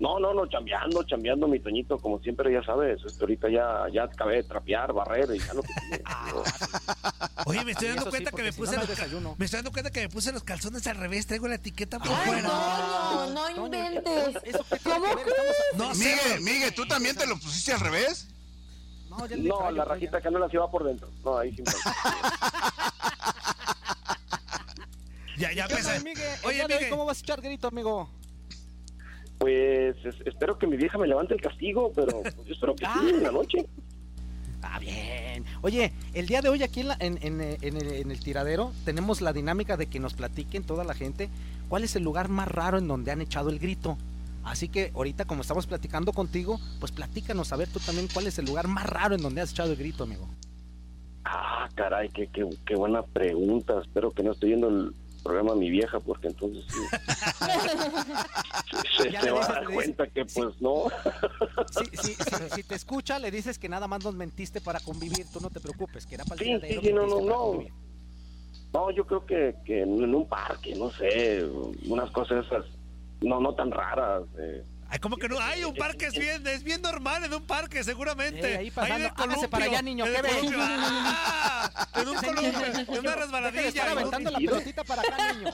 No, 0.00 0.18
no, 0.18 0.32
no, 0.32 0.46
chambeando, 0.46 1.02
chambeando, 1.04 1.46
mi 1.46 1.60
Toñito, 1.60 1.98
como 1.98 2.18
siempre, 2.20 2.50
ya 2.52 2.62
sabes. 2.62 2.98
este, 3.04 3.22
ahorita 3.22 3.50
ya, 3.50 3.84
ya 3.92 4.04
acabé 4.04 4.36
de 4.36 4.42
trapear, 4.44 4.92
barrer 4.94 5.28
y 5.34 5.38
ya 5.38 5.52
lo 5.52 5.62
que 5.62 5.72
sigue. 5.74 6.02
Oye, 7.46 7.64
me 7.64 7.72
estoy 7.72 7.88
dando 7.88 8.04
sí, 8.04 8.10
cuenta 8.10 8.30
que 8.30 8.42
me 8.42 8.52
si 8.52 8.58
puse 8.58 8.72
no, 8.72 8.76
no 8.82 8.86
los 8.86 8.88
desayuno. 8.96 9.34
me 9.38 9.44
estoy 9.44 9.58
dando 9.58 9.72
cuenta 9.72 9.90
que 9.90 10.00
me 10.00 10.08
puse 10.08 10.32
los 10.32 10.42
calzones 10.44 10.86
al 10.86 10.96
revés, 10.96 11.26
traigo 11.26 11.46
la 11.48 11.56
etiqueta 11.56 11.98
por 11.98 12.08
Ay, 12.10 12.26
fuera. 12.26 12.48
Toño, 12.48 13.30
no 13.34 13.48
Toño, 13.54 13.66
inventes. 13.66 14.36
¿eso 14.44 14.64
qué 14.70 14.76
tiene 14.78 14.98
¿Cómo 15.00 15.08
que 15.10 15.24
ver? 15.24 15.26
Estamos- 15.28 15.54
No 15.76 15.94
Miguel, 15.94 16.40
Miguel, 16.40 16.74
¿tú 16.74 16.86
también 16.86 17.16
te 17.16 17.26
lo 17.26 17.34
pusiste 17.38 17.72
al 17.74 17.80
revés? 17.80 18.28
No, 19.10 19.18
No, 19.18 19.26
la 19.26 19.84
trayo. 19.84 19.84
rajita 19.84 20.20
que 20.20 20.30
no 20.30 20.38
la 20.38 20.48
lleva 20.48 20.70
por 20.70 20.84
dentro. 20.84 21.10
No, 21.24 21.38
ahí 21.38 21.54
sí. 21.54 21.62
Ya, 25.38 25.52
ya 25.52 25.66
¿Qué 25.68 25.74
onda, 25.74 25.96
empecé. 25.96 26.04
Miguel? 26.04 26.28
El 26.42 26.48
Oye, 26.48 26.62
Miguel. 26.68 26.90
¿cómo 26.90 27.04
vas 27.06 27.18
a 27.18 27.20
echar 27.22 27.40
grito, 27.40 27.68
amigo? 27.68 28.08
Pues 29.38 29.96
es- 30.04 30.20
espero 30.26 30.58
que 30.58 30.66
mi 30.66 30.76
vieja 30.76 30.98
me 30.98 31.06
levante 31.06 31.34
el 31.34 31.40
castigo, 31.40 31.92
pero 31.94 32.22
pues, 32.22 32.34
yo 32.44 32.52
espero 32.54 32.74
que 32.74 32.84
sí, 32.86 33.08
en 33.10 33.22
la 33.22 33.30
noche. 33.30 33.66
Ah, 34.62 34.80
bien. 34.80 35.44
Oye, 35.62 35.92
el 36.14 36.26
día 36.26 36.42
de 36.42 36.48
hoy 36.48 36.62
aquí 36.64 36.80
en, 36.80 36.88
la- 36.88 36.96
en- 36.98 37.18
en, 37.22 37.40
eh, 37.40 37.58
en 37.62 37.76
el, 37.76 37.92
en 37.92 38.10
el 38.10 38.18
tiradero 38.20 38.72
tenemos 38.84 39.20
la 39.20 39.32
dinámica 39.32 39.76
de 39.76 39.86
que 39.86 40.00
nos 40.00 40.14
platiquen 40.14 40.64
toda 40.64 40.82
la 40.82 40.94
gente 40.94 41.28
cuál 41.68 41.84
es 41.84 41.94
el 41.94 42.02
lugar 42.02 42.28
más 42.28 42.48
raro 42.48 42.78
en 42.78 42.88
donde 42.88 43.12
han 43.12 43.20
echado 43.20 43.50
el 43.50 43.60
grito. 43.60 43.96
Así 44.42 44.68
que 44.68 44.90
ahorita 44.94 45.26
como 45.26 45.42
estamos 45.42 45.66
platicando 45.68 46.12
contigo, 46.12 46.58
pues 46.80 46.90
platícanos 46.90 47.52
a 47.52 47.56
ver 47.56 47.68
tú 47.68 47.78
también 47.78 48.08
cuál 48.12 48.26
es 48.26 48.38
el 48.40 48.46
lugar 48.46 48.66
más 48.66 48.86
raro 48.86 49.14
en 49.14 49.22
donde 49.22 49.40
has 49.42 49.52
echado 49.52 49.70
el 49.70 49.76
grito, 49.76 50.02
amigo. 50.04 50.28
Ah, 51.24 51.68
caray, 51.76 52.08
qué, 52.08 52.26
qué, 52.32 52.48
qué 52.66 52.74
buena 52.74 53.02
pregunta. 53.02 53.80
Espero 53.80 54.10
que 54.10 54.22
no 54.24 54.32
esté 54.32 54.46
viendo 54.46 54.68
el 54.68 54.92
programa 55.28 55.54
mi 55.54 55.70
vieja, 55.70 56.00
porque 56.00 56.28
entonces 56.28 56.64
sí. 56.68 56.80
se, 58.96 59.10
se 59.10 59.10
le 59.10 59.30
va 59.30 59.44
a 59.44 59.48
dar 59.48 59.60
dices, 59.60 59.74
cuenta 59.74 60.06
que 60.08 60.24
pues 60.24 60.60
no. 60.60 60.84
Si, 62.54 62.62
te 62.62 62.74
escucha, 62.74 63.18
le 63.18 63.30
dices 63.30 63.58
que 63.58 63.68
nada 63.68 63.86
más 63.86 64.04
nos 64.04 64.14
mentiste 64.14 64.60
para 64.60 64.80
convivir, 64.80 65.26
tú 65.32 65.40
no 65.40 65.50
te 65.50 65.60
preocupes, 65.60 66.06
que 66.06 66.14
era 66.14 66.24
para 66.24 66.42
el 66.42 66.60
Sí, 66.60 66.78
sí, 66.82 66.92
no, 66.92 67.06
no, 67.06 67.20
no. 67.20 67.36
convivir. 67.38 67.72
No, 68.72 68.90
yo 68.90 69.06
creo 69.06 69.24
que, 69.26 69.56
que 69.64 69.82
en 69.82 70.14
un 70.14 70.28
parque, 70.28 70.74
no 70.74 70.90
sé, 70.90 71.44
unas 71.86 72.10
cosas 72.10 72.44
esas, 72.46 72.64
no, 73.20 73.40
no 73.40 73.54
tan 73.54 73.70
raras. 73.70 74.22
eh. 74.38 74.64
Ay, 74.90 74.98
¿cómo 75.00 75.16
que 75.18 75.28
no? 75.28 75.36
Ay, 75.38 75.64
un 75.64 75.74
parque 75.74 76.06
es 76.06 76.14
bien, 76.18 76.46
es 76.46 76.62
bien 76.64 76.80
normal 76.80 77.22
en 77.22 77.34
un 77.34 77.42
parque, 77.46 77.84
seguramente. 77.84 78.54
Eh, 78.54 78.56
ahí 78.56 78.70
pasando. 78.70 78.96
en 78.96 79.02
el 79.02 79.12
Hágase 79.16 79.48
para 79.48 79.64
allá, 79.66 79.82
niño, 79.82 80.04
¿qué 80.06 80.16
el 80.16 80.22
ve? 80.22 80.28
columpio. 80.30 80.58
Ah, 80.60 81.88
en 81.96 82.08
un 82.08 82.14
columpio, 82.16 82.66
en 82.94 82.98
una 83.00 83.16
resbaladilla. 83.16 83.68
estar 83.68 83.88
aventando 83.90 84.30
la 84.30 84.38
pelotita 84.38 84.84
para 84.84 85.02
acá, 85.02 85.32
niño. 85.34 85.50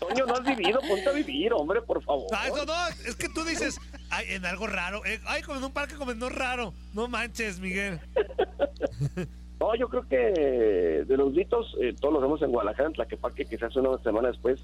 Toño, 0.00 0.26
no 0.26 0.34
has 0.34 0.44
vivido, 0.44 0.80
ponte 0.80 1.08
a 1.08 1.12
vivir, 1.12 1.52
hombre, 1.52 1.82
por 1.82 2.02
favor. 2.02 2.26
Ah, 2.32 2.46
eso 2.48 2.64
no, 2.64 2.88
es 3.06 3.16
que 3.16 3.28
tú 3.28 3.44
dices, 3.44 3.78
ay, 4.08 4.26
en 4.30 4.46
algo 4.46 4.66
raro. 4.66 5.04
eh, 5.04 5.20
ay, 5.26 5.42
como 5.42 5.58
en 5.58 5.64
un 5.64 5.72
parque, 5.72 5.94
como 5.96 6.12
en 6.12 6.18
no 6.18 6.30
raro. 6.30 6.72
No 6.94 7.08
manches, 7.08 7.60
Miguel. 7.60 8.00
No, 9.60 9.74
yo 9.74 9.88
creo 9.88 10.06
que 10.08 10.16
de 11.06 11.16
los 11.16 11.32
gritos, 11.34 11.74
eh, 11.82 11.94
todos 12.00 12.14
los 12.14 12.22
vemos 12.22 12.40
en 12.42 12.50
Guadalajara, 12.50 12.88
en 12.88 12.94
Tlaquepaque, 12.94 13.44
que 13.46 13.58
se 13.58 13.64
hace 13.66 13.78
una 13.80 13.98
semana 14.02 14.28
después. 14.28 14.60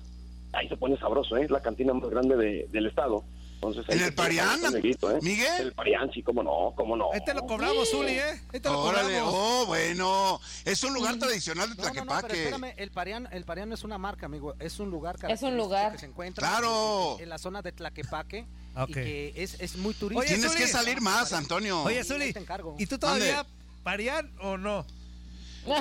Ahí 0.55 0.69
se 0.69 0.77
pone 0.77 0.99
sabroso, 0.99 1.37
¿eh? 1.39 1.45
Es 1.45 1.51
la 1.51 1.61
cantina 1.63 1.95
más 1.95 2.11
grande 2.11 2.37
de- 2.37 2.67
del 2.71 2.87
estado. 2.87 3.25
Entonces, 3.63 3.95
¿En 3.95 4.03
el 4.03 4.13
Parián, 4.13 4.59
¿eh? 4.75 4.95
Miguel? 5.23 5.67
El 5.69 5.73
Parián, 5.73 6.11
sí, 6.13 6.21
cómo 6.21 6.43
no, 6.43 6.75
cómo 6.75 6.97
no. 6.97 7.13
Ahí 7.13 7.23
te 7.25 7.33
lo 7.33 7.47
cobramos, 7.47 7.89
Zuli, 7.89 8.15
¿eh? 8.15 8.43
Ahí 8.53 8.59
te 8.59 8.69
lo 8.69 8.81
Órale, 8.81 9.21
cobramos. 9.21 9.35
oh, 9.37 9.67
bueno. 9.67 10.41
Es 10.65 10.83
un 10.83 10.93
lugar 10.93 11.17
tradicional 11.17 11.69
de 11.71 11.77
No, 11.77 11.83
no, 11.83 11.89
no, 11.89 11.93
pero 11.93 12.07
Tlaquepaque. 12.07 12.43
espérame, 12.43 12.75
el 12.77 12.91
Parián, 12.91 13.29
el 13.31 13.45
Parián 13.45 13.69
no 13.69 13.77
es 13.77 13.85
una 13.85 13.99
marca, 13.99 14.27
amigo, 14.27 14.57
es 14.59 14.81
un 14.81 14.91
lugar 14.91 15.17
Es 15.29 15.43
un 15.43 15.57
lugar. 15.57 15.93
que 15.93 15.99
se 15.99 16.07
encuentra 16.07 16.49
¡Claro! 16.49 17.19
en, 17.21 17.29
la 17.29 17.39
zona 17.39 17.63
de 17.63 17.71
Tlaquepaque 17.71 18.47
y 18.89 18.93
que 18.93 19.33
es, 19.37 19.55
es 19.61 19.77
muy 19.77 19.95
turístico. 19.95 20.21
Oye, 20.23 20.35
Tienes 20.35 20.51
Zuli. 20.53 20.65
que 20.65 20.69
salir 20.69 21.01
más, 21.01 21.33
Antonio. 21.33 21.85
Oye, 21.85 22.03
Zuli, 22.03 22.33
te 22.33 22.41
encargo. 22.41 22.75
¿y 22.81 22.87
tú 22.87 22.99
todavía 22.99 23.47
parían 23.85 24.33
o 24.41 24.59
no? 24.59 24.85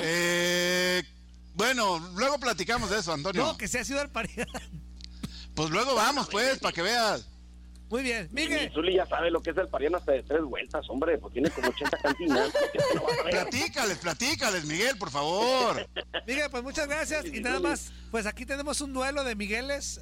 Eh, 0.03 1.01
bueno, 1.55 1.97
luego 2.15 2.37
platicamos 2.39 2.91
de 2.91 2.99
eso, 2.99 3.11
Antonio. 3.11 3.43
No, 3.43 3.57
que 3.57 3.67
se 3.67 3.79
ha 3.79 3.83
sido 3.83 4.01
al 4.01 4.11
parían. 4.11 4.47
Pues 5.55 5.69
luego 5.71 5.95
vamos, 5.95 6.27
pues, 6.29 6.59
para 6.59 6.71
que 6.73 6.81
veas. 6.83 7.27
Muy 7.91 8.03
bien, 8.03 8.29
Mi 8.31 8.43
Miguel. 8.43 8.71
Zuli 8.73 8.95
ya 8.95 9.05
sabe 9.05 9.29
lo 9.29 9.41
que 9.41 9.49
es 9.51 9.57
el 9.57 9.67
Parián 9.67 9.93
hasta 9.95 10.13
de 10.13 10.23
tres 10.23 10.41
vueltas, 10.41 10.89
hombre, 10.89 11.17
pues 11.17 11.33
tiene 11.33 11.49
como 11.49 11.67
80 11.67 11.97
cantinas. 12.01 12.49
Platícales, 13.29 13.97
platícales, 13.97 14.65
Miguel, 14.65 14.97
por 14.97 15.11
favor. 15.11 15.87
Miguel, 16.27 16.49
pues 16.49 16.63
muchas 16.63 16.87
gracias. 16.87 17.25
Y 17.25 17.41
nada 17.41 17.59
más, 17.59 17.91
pues 18.09 18.25
aquí 18.25 18.45
tenemos 18.45 18.79
un 18.81 18.93
duelo 18.93 19.23
de 19.23 19.35
Migueles. 19.35 20.01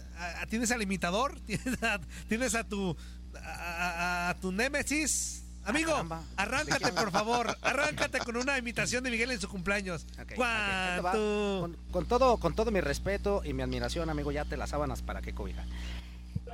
Tienes 0.50 0.72
al 0.72 0.82
imitador, 0.82 1.40
tienes 1.48 1.82
a, 1.84 2.00
tienes 2.28 2.56
a 2.56 2.64
tu 2.64 2.96
a, 3.36 3.50
a- 3.50 4.30
a 4.30 4.40
tu 4.40 4.52
némesis. 4.52 5.44
Amigo, 5.66 5.92
caramba. 5.92 6.24
arráncate 6.38 6.92
por 6.94 7.12
favor, 7.12 7.56
arráncate 7.62 8.20
con 8.20 8.38
una 8.38 8.58
imitación 8.58 9.04
de 9.04 9.12
Miguel 9.12 9.30
en 9.32 9.42
su 9.42 9.48
cumpleaños. 9.50 10.06
Ok, 10.14 10.32
ok, 10.34 10.40
One, 10.40 10.48
ahí 10.48 10.96
te 10.96 11.02
va. 11.02 11.12
two. 11.12 11.60
Con, 11.62 11.78
con 11.92 12.06
todo, 12.08 12.38
con 12.38 12.56
todo 12.56 12.72
mi 12.72 12.82
respeto 12.82 13.42
y 13.44 13.54
mi 13.54 13.62
admiración, 13.62 14.10
amigo, 14.10 14.32
ya 14.32 14.46
te 14.46 14.58
las 14.58 14.70
sábanas 14.72 15.02
para 15.02 15.22
que 15.22 15.34
cobija. 15.34 15.64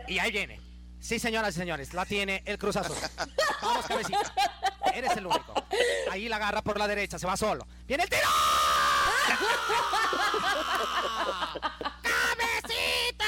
Y 0.08 0.20
ahí 0.20 0.32
viene. 0.32 0.60
Sí, 1.06 1.20
señoras 1.20 1.56
y 1.56 1.60
señores, 1.60 1.94
la 1.94 2.04
tiene 2.04 2.42
el 2.48 2.58
Cruz 2.58 2.78
Azul. 2.78 2.98
Vamos, 3.62 3.86
cabecita. 3.86 4.34
Eres 4.92 5.16
el 5.16 5.28
único. 5.28 5.54
Ahí 6.10 6.28
la 6.28 6.38
agarra 6.38 6.64
por 6.64 6.80
la 6.80 6.88
derecha, 6.88 7.20
se 7.20 7.28
va 7.28 7.38
solo. 7.38 7.68
¡Viene 7.86 8.06
el 8.06 8.10
tiro! 8.10 8.28
¡Cabecita! 12.02 13.26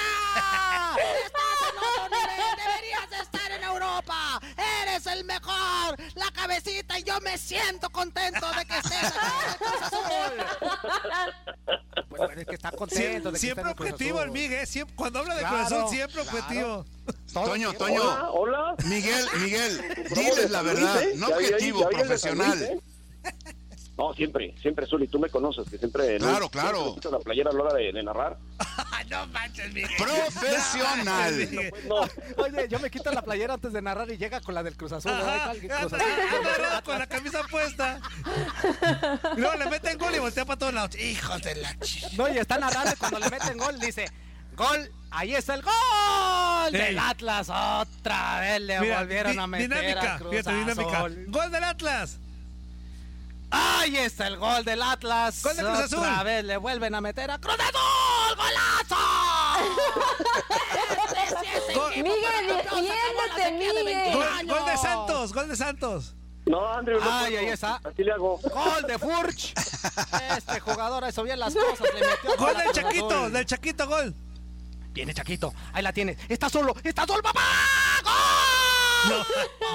¡Estás 1.23 1.59
en 1.69 1.77
otro 1.77 2.09
nivel! 2.09 2.55
¡Deberías 2.65 3.09
de 3.11 3.17
estar 3.17 3.51
en 3.51 3.63
Europa! 3.63 4.41
¡Eres 4.81 5.05
el 5.05 5.23
mejor! 5.25 5.97
¡La 6.15 6.31
cabecita! 6.33 6.97
Y 6.97 7.03
yo 7.03 7.21
me 7.21 7.37
siento 7.37 7.91
contento 7.91 8.51
de 8.53 8.65
que 8.65 8.77
estés 8.79 9.03
aquí 9.03 9.19
en 9.45 9.51
el 9.51 9.57
Cruz 9.57 9.81
Azul. 9.83 10.33
Pues 12.17 12.27
bueno, 12.29 12.41
es 12.41 12.47
que 12.47 12.55
está 12.55 12.71
contento. 12.71 13.31
de 13.31 13.33
que 13.33 13.39
Siempre 13.39 13.69
objetivo 13.71 14.21
el. 14.21 14.31
Miguel, 14.31 14.65
siempre, 14.67 14.95
cuando 14.95 15.19
habla 15.19 15.35
de 15.35 15.41
Claro, 15.41 15.57
Azul, 15.57 15.89
siempre 15.89 16.21
claro. 16.23 16.37
objetivo. 16.39 16.85
Toño, 17.33 17.69
tiempo. 17.69 17.77
Toño. 17.85 18.01
Hola, 18.01 18.31
hola. 18.31 18.75
Miguel, 18.85 19.25
Miguel, 19.39 20.05
diles 20.15 20.49
la 20.51 20.61
verdad, 20.61 21.01
no 21.15 21.27
objetivo, 21.27 21.87
profesional. 21.89 22.81
No, 23.97 24.13
siempre, 24.13 24.53
siempre, 24.61 24.85
Zuli, 24.85 25.07
tú 25.07 25.17
me 25.17 25.27
conoces, 25.29 25.67
que 25.69 25.77
siempre... 25.79 26.17
Claro, 26.19 26.39
no, 26.41 26.49
claro. 26.49 26.83
siempre 26.91 27.11
la 27.11 27.19
playera 27.19 27.49
a 27.49 27.53
la 27.53 27.63
hora 27.63 27.73
de, 27.73 27.91
de 27.91 28.03
narrar. 28.03 28.37
no 29.09 29.27
manches, 29.27 29.73
Miguel. 29.73 29.89
Profesional. 29.97 31.49
No, 31.87 32.01
Oye, 32.43 32.67
yo 32.69 32.77
me 32.79 32.91
quito 32.91 33.11
la 33.11 33.23
playera 33.23 33.55
antes 33.55 33.73
de 33.73 33.81
narrar 33.81 34.09
y 34.11 34.17
llega 34.17 34.39
con 34.41 34.53
la 34.53 34.61
del 34.61 34.77
Cruz 34.77 34.91
Azul. 34.91 35.11
Ajá. 35.13 35.51
Cruz 35.59 35.71
anda- 35.71 35.97
Azul. 35.97 35.99
anda 36.65 36.81
con 36.83 36.99
la 36.99 37.07
camisa 37.07 37.41
puesta. 37.49 37.99
Luego 39.35 39.55
le 39.55 39.65
meten 39.65 39.97
gol 39.97 40.13
y 40.15 40.19
voltea 40.19 40.45
para 40.45 40.59
todos 40.59 40.73
lados. 40.75 40.95
Hijos 40.99 41.41
de 41.41 41.55
la 41.55 41.73
ch... 41.79 42.13
No, 42.17 42.31
y 42.31 42.37
está 42.37 42.59
narrando 42.59 42.91
cuando 42.99 43.17
le 43.19 43.29
meten 43.31 43.57
gol 43.57 43.79
dice, 43.79 44.05
gol, 44.55 44.91
ahí 45.09 45.33
está 45.33 45.55
el 45.55 45.63
gol 45.63 46.71
del 46.71 46.99
Atlas. 46.99 47.49
Otra 47.49 48.41
vez 48.41 48.61
le 48.61 48.79
Mira, 48.79 48.99
volvieron 48.99 49.31
di- 49.33 49.39
a 49.39 49.47
meter 49.47 49.69
dinámica, 49.69 50.13
a 50.13 50.17
Cruz 50.19 50.31
fíjate, 50.37 50.53
dinámica. 50.55 50.99
Gol 51.29 51.51
del 51.51 51.63
Atlas. 51.63 52.19
Ahí 53.49 53.95
está 53.97 54.27
el 54.27 54.35
gol 54.37 54.63
del 54.65 54.81
Atlas. 54.81 55.41
Gol 55.43 55.55
de 55.55 55.63
Cruz 55.63 55.79
Azul. 55.79 55.99
Otra 55.99 56.23
vez 56.23 56.43
le 56.43 56.57
vuelven 56.57 56.93
a 56.95 57.01
meter 57.01 57.31
a 57.31 57.39
Cruz 57.39 57.55
Azul. 57.55 58.35
¡Golazo! 58.35 58.97
Gol, 61.73 61.91
Miguel, 61.95 62.47
defiéndete, 62.47 63.51
Miguel. 63.83 64.13
gol- 64.13 64.45
gol 64.47 64.65
de 64.65 64.77
Santos, 64.77 65.33
gol 65.33 65.47
de 65.49 65.55
Santos. 65.55 66.13
no, 66.45 66.71
Andrew, 66.73 66.99
no 66.99 67.05
Ay, 67.11 67.25
puedo. 67.31 67.39
ahí 67.39 67.47
está. 67.49 67.81
Así 67.83 68.03
le 68.03 68.11
hago. 68.13 68.37
Gol 68.39 68.83
de 68.87 68.97
Furch. 68.99 69.53
Este 70.37 70.59
jugador 70.59 71.05
hizo 71.09 71.23
bien 71.23 71.39
las 71.39 71.53
cosas. 71.53 71.87
Le 71.93 72.07
metió 72.07 72.37
Gol 72.37 72.57
del 72.57 72.71
Chaquito, 72.71 73.29
del 73.29 73.45
Chaquito, 73.45 73.87
gol. 73.87 74.13
Viene 74.91 75.13
Chaquito. 75.13 75.53
Ahí 75.73 75.83
la 75.83 75.93
tiene. 75.93 76.17
Está 76.29 76.49
solo. 76.49 76.75
Está 76.83 77.05
solo, 77.05 77.21
papá. 77.21 77.41
¡Gol! 78.03 78.13
No, 79.09 79.23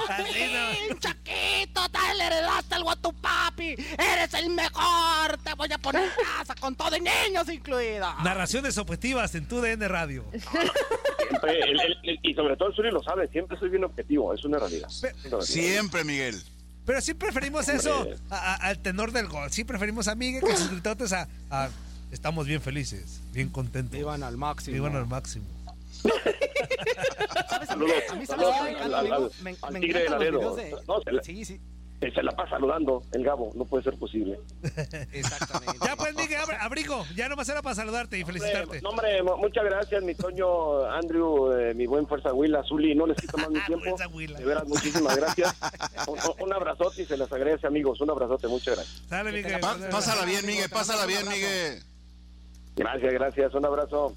¡Por 0.07 0.11
así 0.11 0.39
no. 0.53 0.99
Chaquito! 0.99 1.81
¡Te 1.89 2.15
le 2.17 2.25
heredaste 2.25 2.75
algo 2.75 2.91
a 2.91 2.95
tu 2.95 3.13
papi! 3.13 3.75
¡Eres 3.97 4.33
el 4.35 4.49
mejor! 4.49 5.37
¡Te 5.43 5.53
voy 5.55 5.71
a 5.71 5.77
poner 5.77 6.09
casa 6.15 6.55
con 6.55 6.75
todo 6.75 6.95
y 6.95 7.01
niños 7.01 7.49
incluidos! 7.49 8.13
Narraciones 8.23 8.77
objetivas 8.77 9.33
en 9.35 9.47
tu 9.47 9.61
DN 9.61 9.87
Radio. 9.87 10.25
Siempre, 10.31 11.59
el- 11.61 11.79
el- 11.81 11.97
el- 12.03 12.19
y 12.21 12.33
sobre 12.33 12.55
todo 12.57 12.69
el 12.69 12.75
Zuli 12.75 12.91
lo 12.91 13.01
sabe, 13.03 13.27
siempre 13.29 13.57
soy 13.57 13.69
bien 13.69 13.83
objetivo, 13.83 14.33
es 14.33 14.43
una 14.45 14.59
realidad. 14.59 14.87
Pe- 15.01 15.09
Es 15.09 15.15
una 15.25 15.29
realidad. 15.29 15.41
Siempre, 15.45 16.03
Miguel. 16.03 16.41
Pero 16.85 16.99
sí 17.01 17.13
preferimos 17.13 17.67
eso 17.69 18.07
a- 18.29 18.35
a- 18.35 18.55
al 18.55 18.79
tenor 18.79 19.11
del 19.13 19.27
gol. 19.27 19.49
Sí 19.51 19.63
preferimos 19.63 20.07
a 20.09 20.15
Miguel 20.15 20.43
que 20.43 20.55
sus 20.57 20.69
gritotes 20.69 21.13
a, 21.13 21.27
a- 21.49 21.69
Estamos 22.11 22.45
bien 22.45 22.61
felices, 22.61 23.21
bien 23.31 23.49
contentos. 23.49 23.93
Vivan 23.97 24.21
al 24.21 24.37
máximo. 24.37 24.75
Vivan 24.75 24.95
al 24.95 25.07
máximo. 25.07 25.45
¿Sabes? 27.49 27.69
A 27.69 27.75
mí, 27.75 27.87
Saludos, 27.87 28.03
a 28.09 28.15
mí, 28.15 28.25
¿sabes 28.25 28.27
saludos 28.27 28.55
qué 28.55 28.61
me 28.63 28.69
al- 28.69 28.75
encanta, 28.75 28.85
al- 28.85 28.93
amigo? 28.99 29.15
al- 29.15 29.43
Me, 29.43 29.55
al 29.61 29.73
me 29.73 29.79
tigre 29.79 29.99
de 29.99 30.05
encantan 30.05 30.31
los 30.33 30.41
Laredo. 30.43 30.55
videos 30.55 30.79
de... 30.79 30.85
No, 30.87 31.01
se 31.01 31.11
la- 31.11 31.23
Sí, 31.23 31.45
sí, 31.45 31.59
Se 32.13 32.21
la 32.23 32.31
pasa 32.33 32.49
saludando 32.51 33.01
el 33.13 33.23
Gabo, 33.23 33.51
no 33.55 33.63
puede 33.65 33.83
ser 33.83 33.97
posible. 33.97 34.37
exactamente. 35.13 35.77
Ya 35.85 35.95
pues, 35.95 36.13
Miguel, 36.15 36.39
abri- 36.41 36.57
abrigo. 36.59 37.05
Ya 37.15 37.29
nomás 37.29 37.47
era 37.49 37.61
para 37.61 37.75
saludarte 37.75 38.19
y 38.19 38.25
felicitarte. 38.25 38.81
No, 38.81 38.89
hombre, 38.89 39.23
mu- 39.23 39.37
muchas 39.37 39.63
gracias, 39.63 40.03
mi 40.03 40.13
Toño, 40.13 40.85
Andrew, 40.85 41.53
eh, 41.53 41.73
mi 41.73 41.85
buen 41.85 42.05
Fuerza 42.07 42.33
Huila, 42.33 42.61
Zuli, 42.67 42.93
no 42.95 43.05
les 43.07 43.17
quito 43.17 43.37
más 43.37 43.49
mi 43.49 43.59
tiempo. 43.65 43.85
Fuerza 43.85 44.07
Huila. 44.09 44.37
De 44.39 44.45
veras, 44.45 44.67
muchísimas 44.67 45.15
gracias. 45.15 45.55
Un, 46.41 46.51
abrazote 46.53 47.03
y 47.03 47.05
se 47.05 47.15
les 47.17 47.31
agradece, 47.31 47.67
amigos. 47.67 48.01
Un 48.01 48.09
abrazote, 48.09 48.47
muchas 48.47 48.75
gracias. 48.75 49.01
Sale, 49.07 49.31
Miguel. 49.31 49.61
Pásala 49.89 50.25
bien, 50.25 50.45
Miguel, 50.45 50.69
pásala 50.69 51.05
bien, 51.05 51.27
Miguel. 51.29 51.81
Gracias, 52.75 53.13
gracias. 53.13 53.53
Un 53.53 53.65
abrazo. 53.65 54.13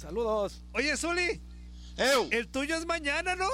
Saludos. 0.00 0.62
Oye, 0.72 0.96
Zuli, 0.96 1.42
¡Ew! 1.98 2.28
el 2.30 2.48
tuyo 2.48 2.74
es 2.74 2.86
mañana, 2.86 3.36
¿no? 3.36 3.48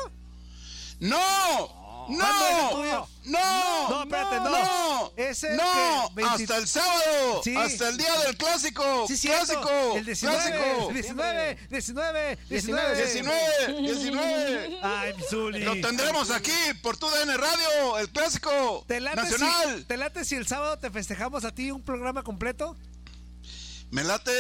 ¡No! 1.01 2.07
¿Cuándo 2.07 2.47
es 2.47 2.53
el 2.53 2.63
¡No! 2.63 2.71
tuyo? 2.71 3.09
¡No! 3.25 3.89
No, 3.91 4.03
espérate, 4.05 4.37
no. 4.37 4.51
¡No! 4.51 5.13
Es 5.17 5.43
el 5.43 5.57
¡No! 5.57 6.09
que 6.15 6.15
20 6.23 6.45
¡Hasta 6.45 6.57
el 6.59 6.69
sábado! 6.69 7.41
Sí. 7.43 7.57
¡Hasta 7.57 7.89
el 7.89 7.99
día 7.99 8.19
del 8.21 8.37
clásico! 8.37 9.07
Sí. 9.09 9.27
¡Clásico! 9.27 9.97
El 9.97 10.07
19, 10.07 10.37
¡Clásico! 10.37 10.93
19, 10.93 11.59
19, 11.69 12.39
19. 12.49 12.97
19, 12.97 13.83
19. 13.83 14.79
Ay, 14.85 15.15
Zuli. 15.29 15.65
Lo 15.65 15.73
tendremos 15.81 16.31
aquí 16.31 16.53
por 16.81 16.97
tu 16.97 17.11
DN 17.11 17.37
Radio, 17.37 17.99
el 17.99 18.09
clásico 18.11 18.85
¿Te 18.87 19.01
late, 19.01 19.17
nacional. 19.17 19.79
Si, 19.79 19.85
¿Te 19.85 19.97
late 19.97 20.25
si 20.25 20.37
el 20.37 20.47
sábado 20.47 20.79
te 20.79 20.93
festejamos 20.93 21.45
a 21.45 21.53
ti 21.53 21.73
un 21.73 21.83
programa 21.83 22.23
completo? 22.23 22.77
Me 23.91 24.05
late 24.05 24.31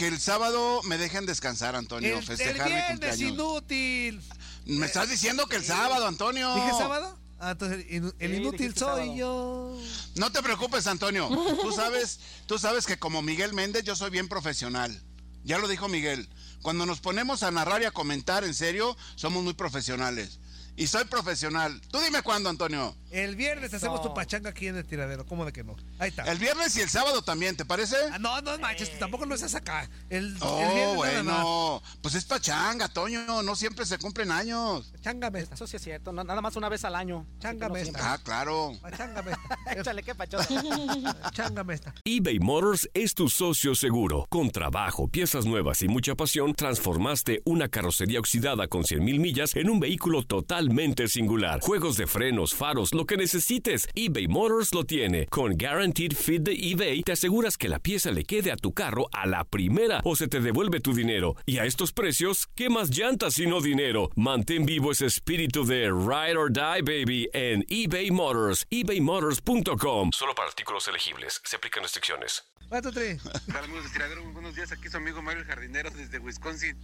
que 0.00 0.08
el 0.08 0.18
sábado 0.18 0.80
me 0.84 0.96
dejen 0.96 1.26
descansar, 1.26 1.76
Antonio, 1.76 2.14
El, 2.14 2.18
el 2.20 2.24
festejar 2.24 2.70
mi 2.70 2.80
cumpleaños. 2.88 3.20
inútil. 3.20 4.22
Me 4.64 4.86
estás 4.86 5.10
diciendo 5.10 5.46
que 5.46 5.56
el 5.56 5.64
sábado, 5.64 6.06
Antonio. 6.06 6.54
¿Dije 6.54 6.70
sábado? 6.70 7.18
Ah, 7.38 7.50
entonces 7.50 7.84
el, 7.90 8.14
el 8.18 8.30
Sí, 8.30 8.36
inútil 8.38 8.68
soy 8.74 8.78
sábado. 8.78 9.14
yo. 9.14 9.78
No 10.14 10.32
te 10.32 10.42
preocupes, 10.42 10.86
Antonio. 10.86 11.28
Tú 11.60 11.70
sabes, 11.72 12.18
tú 12.46 12.58
sabes 12.58 12.86
que 12.86 12.98
como 12.98 13.20
Miguel 13.20 13.52
Méndez 13.52 13.84
yo 13.84 13.94
soy 13.94 14.08
bien 14.08 14.26
profesional. 14.26 15.02
Ya 15.44 15.58
lo 15.58 15.68
dijo 15.68 15.86
Miguel. 15.88 16.30
Cuando 16.62 16.86
nos 16.86 17.00
ponemos 17.00 17.42
a 17.42 17.50
narrar 17.50 17.82
y 17.82 17.84
a 17.84 17.90
comentar 17.90 18.42
en 18.44 18.54
serio, 18.54 18.96
somos 19.16 19.42
muy 19.44 19.52
profesionales. 19.52 20.38
Y 20.80 20.86
soy 20.86 21.04
profesional. 21.04 21.78
Tú 21.90 21.98
dime 22.00 22.22
cuándo, 22.22 22.48
Antonio. 22.48 22.96
El 23.10 23.36
viernes 23.36 23.74
hacemos 23.74 24.00
tu 24.00 24.14
pachanga 24.14 24.48
aquí 24.50 24.66
en 24.68 24.76
el 24.76 24.86
tiradero. 24.86 25.26
¿Cómo 25.26 25.44
de 25.44 25.52
que 25.52 25.62
no? 25.62 25.76
Ahí 25.98 26.08
está. 26.08 26.22
El 26.24 26.38
viernes 26.38 26.74
y 26.76 26.80
el 26.80 26.88
sábado 26.88 27.20
también, 27.22 27.54
¿te 27.54 27.66
parece? 27.66 27.96
Ah, 28.12 28.18
no, 28.18 28.40
no 28.40 28.56
manches, 28.58 28.98
tampoco 28.98 29.26
lo 29.26 29.34
haces 29.34 29.54
acá. 29.54 29.90
El, 30.08 30.28
el 30.28 30.36
Oh, 30.40 30.58
nada 30.60 30.84
más. 30.86 30.96
bueno. 30.96 31.82
Pues 32.00 32.14
es 32.14 32.24
pachanga, 32.24 32.88
Toño. 32.88 33.42
No 33.42 33.56
siempre 33.56 33.84
se 33.84 33.98
cumplen 33.98 34.30
años. 34.30 34.90
Chángame 35.02 35.40
esta. 35.40 35.54
Eso 35.54 35.66
sí 35.66 35.76
es 35.76 35.82
cierto. 35.82 36.12
no- 36.12 36.24
nada 36.24 36.40
más 36.40 36.56
una 36.56 36.70
vez 36.70 36.82
al 36.86 36.94
año. 36.94 37.26
Que 37.40 37.52
no 37.52 37.76
esta. 37.76 38.14
Ah, 38.14 38.18
claro. 38.22 38.72
Chángame 38.96 39.32
esta. 39.32 39.72
Échale, 39.80 40.02
qué 40.02 40.14
pachosa. 40.14 40.48
Chángame 41.34 41.74
esta. 41.74 41.94
eBay 42.04 42.38
Motors 42.38 42.88
es 42.94 43.14
tu 43.14 43.28
socio 43.28 43.74
seguro. 43.74 44.26
Con 44.30 44.50
trabajo, 44.50 45.08
piezas 45.08 45.44
nuevas 45.44 45.82
y 45.82 45.88
mucha 45.88 46.14
pasión, 46.14 46.54
transformaste 46.54 47.42
una 47.44 47.68
carrocería 47.68 48.18
oxidada 48.20 48.66
con 48.68 48.82
100.000 48.84 49.18
millas 49.18 49.54
en 49.56 49.68
un 49.68 49.78
vehículo 49.80 50.22
totalmente 50.70 51.08
singular. 51.08 51.60
Juegos 51.60 51.96
de 51.96 52.06
frenos, 52.06 52.54
faros, 52.54 52.94
lo 52.94 53.04
que 53.04 53.16
necesites, 53.16 53.88
eBay 53.94 54.28
Motors 54.28 54.72
lo 54.72 54.84
tiene. 54.84 55.26
Con 55.26 55.56
Guaranteed 55.56 56.12
Fit 56.14 56.42
de 56.42 56.52
eBay, 56.52 57.02
te 57.02 57.12
aseguras 57.12 57.56
que 57.56 57.68
la 57.68 57.78
pieza 57.80 58.12
le 58.12 58.24
quede 58.24 58.52
a 58.52 58.56
tu 58.56 58.72
carro 58.72 59.08
a 59.12 59.26
la 59.26 59.44
primera 59.44 60.00
o 60.04 60.14
se 60.14 60.28
te 60.28 60.40
devuelve 60.40 60.80
tu 60.80 60.94
dinero. 60.94 61.34
Y 61.44 61.58
a 61.58 61.64
estos 61.64 61.92
precios, 61.92 62.46
¿qué 62.54 62.68
más 62.68 62.90
llantas 62.90 63.34
sino 63.34 63.60
dinero? 63.60 64.10
Mantén 64.14 64.64
vivo 64.64 64.92
ese 64.92 65.06
espíritu 65.06 65.64
de 65.64 65.88
Ride 65.88 66.36
or 66.36 66.52
Die, 66.52 66.82
baby, 66.82 67.28
en 67.32 67.64
eBay 67.68 68.10
Motors. 68.10 68.64
ebaymotors.com. 68.70 70.10
Solo 70.12 70.34
para 70.34 70.48
artículos 70.48 70.86
elegibles. 70.86 71.40
Se 71.44 71.56
aplican 71.56 71.82
restricciones. 71.82 72.44
Va 72.72 72.80
tu 72.80 72.92
tri. 72.92 73.18
Hola 73.48 73.64
amigos 73.64 73.84
de 73.84 73.90
Tiradero, 73.90 74.22
muy 74.22 74.32
buenos 74.32 74.54
días. 74.54 74.70
Aquí 74.70 74.88
su 74.88 74.96
amigo 74.96 75.20
Mario 75.20 75.44
Jardinero 75.44 75.90
desde 75.90 76.20
Wisconsin. 76.20 76.76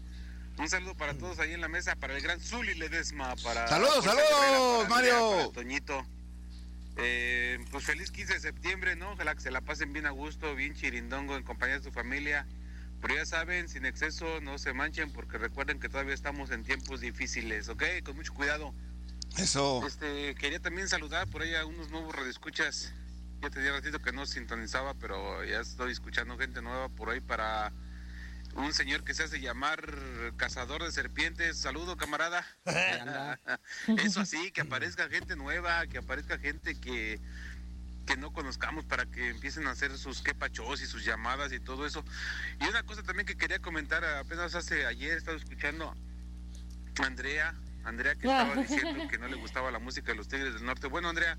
Un 0.59 0.69
saludo 0.69 0.95
para 0.95 1.14
todos 1.14 1.38
ahí 1.38 1.53
en 1.53 1.61
la 1.61 1.69
mesa, 1.69 1.97
para 1.97 2.16
el 2.16 2.23
gran 2.23 2.40
Zuli 2.40 2.75
Ledesma, 2.75 3.37
para... 3.37 3.69
Saludos, 3.69 3.97
Jorge 3.97 4.09
saludos, 4.09 4.31
Herrera, 4.33 4.79
para 4.79 4.88
Mario. 4.88 5.16
Andrea, 5.16 5.37
para 5.37 5.53
Toñito. 5.53 6.07
Eh, 6.97 7.59
pues 7.71 7.85
feliz 7.85 8.11
15 8.11 8.35
de 8.35 8.40
septiembre, 8.40 8.97
¿no? 8.97 9.12
Ojalá 9.12 9.35
que 9.35 9.42
se 9.42 9.51
la 9.51 9.61
pasen 9.61 9.92
bien 9.92 10.07
a 10.07 10.11
gusto, 10.11 10.55
bien 10.55 10.75
chirindongo 10.75 11.37
en 11.37 11.42
compañía 11.42 11.77
de 11.77 11.85
su 11.85 11.92
familia. 11.92 12.47
Pero 13.03 13.14
ya 13.14 13.27
saben, 13.27 13.69
sin 13.69 13.85
exceso, 13.85 14.40
no 14.40 14.59
se 14.59 14.73
manchen 14.73 15.12
porque 15.12 15.37
recuerden 15.37 15.79
que 15.79 15.90
todavía 15.90 16.14
estamos 16.14 16.51
en 16.51 16.64
tiempos 16.64 17.01
difíciles, 17.01 17.69
¿ok? 17.69 17.83
Con 18.03 18.16
mucho 18.16 18.33
cuidado. 18.33 18.75
Eso. 19.37 19.87
Este, 19.87 20.35
quería 20.37 20.61
también 20.61 20.88
saludar 20.88 21.29
por 21.29 21.42
ahí 21.42 21.55
a 21.55 21.66
unos 21.66 21.90
nuevos 21.90 22.14
radioescuchas. 22.14 22.95
Ya 23.42 23.51
tenía 23.51 23.73
ratito 23.73 23.99
que 24.01 24.12
no 24.12 24.25
sintonizaba, 24.25 24.95
pero 24.95 25.45
ya 25.45 25.61
estoy 25.61 25.92
escuchando 25.92 26.38
gente 26.38 26.62
nueva 26.62 26.88
por 26.88 27.11
ahí 27.11 27.21
para 27.21 27.71
un 28.57 28.73
señor 28.73 29.05
que 29.05 29.14
se 29.14 29.25
hace 29.25 29.40
llamar 29.40 29.92
cazador 30.37 30.83
de 30.83 30.92
serpientes. 30.92 31.59
Saludo, 31.59 31.97
camarada. 31.97 32.47
Eso 34.03 34.21
así, 34.21 34.51
que 34.51 34.62
aparezca 34.62 35.09
gente 35.09 35.37
nueva, 35.37 35.87
que 35.87 35.99
aparezca 35.99 36.38
gente 36.38 36.79
que 36.81 37.21
que 38.07 38.16
no 38.16 38.33
conozcamos 38.33 38.85
para 38.85 39.05
que 39.05 39.31
empiecen 39.31 39.66
a 39.66 39.73
hacer 39.73 39.99
sus 39.99 40.23
quepachos 40.23 40.81
y 40.81 40.87
sus 40.87 41.05
llamadas 41.05 41.53
y 41.53 41.59
todo 41.59 41.85
eso. 41.85 42.05
Y 42.61 42.69
una 42.69 42.85
cosa 42.85 43.03
también 43.03 43.27
que 43.27 43.37
quería 43.37 43.59
comentar, 43.59 44.05
apenas 44.05 44.55
hace 44.55 44.87
ayer 44.87 45.14
he 45.14 45.16
estado 45.16 45.37
escuchando 45.37 45.92
a 47.01 47.05
Andrea, 47.05 47.55
Andrea 47.85 48.14
que 48.14 48.29
estaba 48.29 48.55
diciendo 48.55 49.09
que 49.11 49.19
no 49.19 49.27
le 49.27 49.37
gustaba 49.37 49.71
la 49.71 49.81
música 49.81 50.12
de 50.12 50.19
los 50.19 50.29
Tigres 50.29 50.55
del 50.55 50.64
Norte. 50.64 50.87
Bueno, 50.87 51.09
Andrea, 51.09 51.37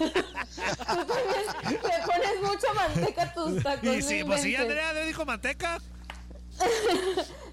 Tú 0.00 1.04
también 1.06 1.44
le 1.64 2.06
pones 2.06 2.42
mucha 2.42 2.72
manteca 2.74 3.22
a 3.22 3.34
tus 3.34 3.62
tacos. 3.62 3.84
Y 3.84 3.96
no 4.00 4.02
sí, 4.06 4.24
pues 4.24 4.42
sí. 4.42 4.56
Andrea 4.56 4.92
le 4.92 5.06
dijo 5.06 5.24
manteca. 5.24 5.78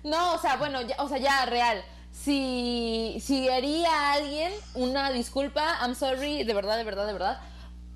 No, 0.04 0.34
o 0.34 0.40
sea, 0.40 0.58
bueno, 0.58 0.82
ya, 0.82 0.96
o 1.00 1.08
sea, 1.10 1.18
ya 1.18 1.46
real. 1.46 1.84
Si, 2.12 3.18
si 3.24 3.48
haría 3.48 3.90
a 3.92 4.14
alguien, 4.14 4.52
una 4.74 5.12
disculpa, 5.12 5.78
I'm 5.82 5.96
sorry, 5.96 6.44
de 6.44 6.54
verdad, 6.54 6.78
de 6.78 6.84
verdad, 6.84 7.06
de 7.08 7.14
verdad. 7.14 7.40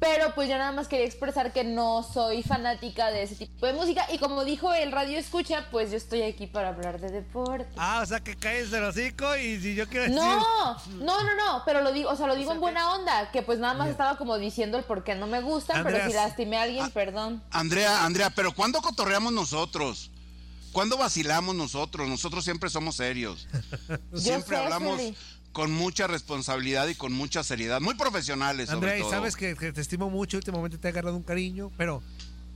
Pero 0.01 0.33
pues 0.33 0.49
yo 0.49 0.57
nada 0.57 0.71
más 0.71 0.87
quería 0.87 1.05
expresar 1.05 1.53
que 1.53 1.63
no 1.63 2.01
soy 2.01 2.41
fanática 2.41 3.11
de 3.11 3.21
ese 3.21 3.35
tipo 3.35 3.67
de 3.67 3.73
música. 3.73 4.03
Y 4.11 4.17
como 4.17 4.43
dijo 4.43 4.73
el 4.73 4.91
radio 4.91 5.19
escucha, 5.19 5.67
pues 5.69 5.91
yo 5.91 5.97
estoy 5.97 6.23
aquí 6.23 6.47
para 6.47 6.69
hablar 6.69 6.99
de 6.99 7.11
deporte. 7.11 7.71
Ah, 7.77 7.99
o 8.01 8.05
sea 8.07 8.19
que 8.19 8.35
caes 8.35 8.71
del 8.71 8.83
hocico 8.83 9.37
y 9.37 9.61
si 9.61 9.75
yo 9.75 9.87
quiero 9.87 10.05
decir. 10.05 10.17
No, 10.17 10.75
no, 11.01 11.23
no, 11.23 11.35
no, 11.35 11.61
pero 11.67 11.83
lo 11.83 11.91
digo, 11.93 12.09
o 12.09 12.15
sea, 12.15 12.25
lo 12.25 12.35
digo 12.35 12.51
en 12.51 12.59
buena 12.59 12.95
onda, 12.95 13.29
que 13.29 13.43
pues 13.43 13.59
nada 13.59 13.75
más 13.75 13.89
estaba 13.89 14.17
como 14.17 14.39
diciendo 14.39 14.79
el 14.79 14.83
por 14.85 15.03
qué 15.03 15.13
no 15.13 15.27
me 15.27 15.39
gustan, 15.39 15.83
pero 15.83 16.03
si 16.07 16.13
lastimé 16.13 16.57
a 16.57 16.63
alguien, 16.63 16.89
perdón. 16.89 17.43
Andrea, 17.51 18.03
Andrea, 18.03 18.31
pero 18.31 18.55
¿cuándo 18.55 18.81
cotorreamos 18.81 19.31
nosotros? 19.31 20.09
¿Cuándo 20.71 20.97
vacilamos 20.97 21.53
nosotros? 21.53 22.07
Nosotros 22.07 22.43
siempre 22.43 22.69
somos 22.69 22.95
serios. 22.95 23.47
Siempre 24.15 24.55
sé, 24.55 24.63
hablamos 24.63 24.95
Freddy. 24.95 25.15
Con 25.51 25.71
mucha 25.71 26.07
responsabilidad 26.07 26.87
y 26.87 26.95
con 26.95 27.13
mucha 27.13 27.43
seriedad. 27.43 27.81
Muy 27.81 27.95
profesionales, 27.95 28.69
sobre 28.69 28.77
Andrea, 28.77 28.97
y 28.97 29.01
todo. 29.01 29.11
sabes 29.11 29.35
que, 29.35 29.55
que 29.55 29.71
te 29.73 29.81
estimo 29.81 30.09
mucho, 30.09 30.37
últimamente 30.37 30.77
te 30.77 30.87
he 30.87 30.91
agarrado 30.91 31.15
un 31.15 31.23
cariño, 31.23 31.71
pero 31.77 32.01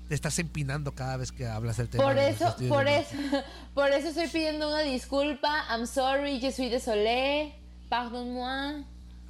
te 0.07 0.15
estás 0.15 0.37
empinando 0.39 0.93
cada 0.93 1.17
vez 1.17 1.31
que 1.31 1.47
hablas 1.47 1.77
del 1.77 1.89
tema. 1.89 2.03
Por 2.03 2.17
eso, 2.17 2.55
por 2.69 2.87
eso, 2.87 3.15
por 3.73 3.91
eso 3.91 4.09
estoy 4.09 4.27
pidiendo 4.27 4.69
una 4.69 4.81
disculpa. 4.81 5.65
I'm 5.69 5.87
sorry, 5.87 6.39
je 6.39 6.51
suis 6.51 6.69
désolé. 6.71 7.55
Pardon-moi. 7.89 8.85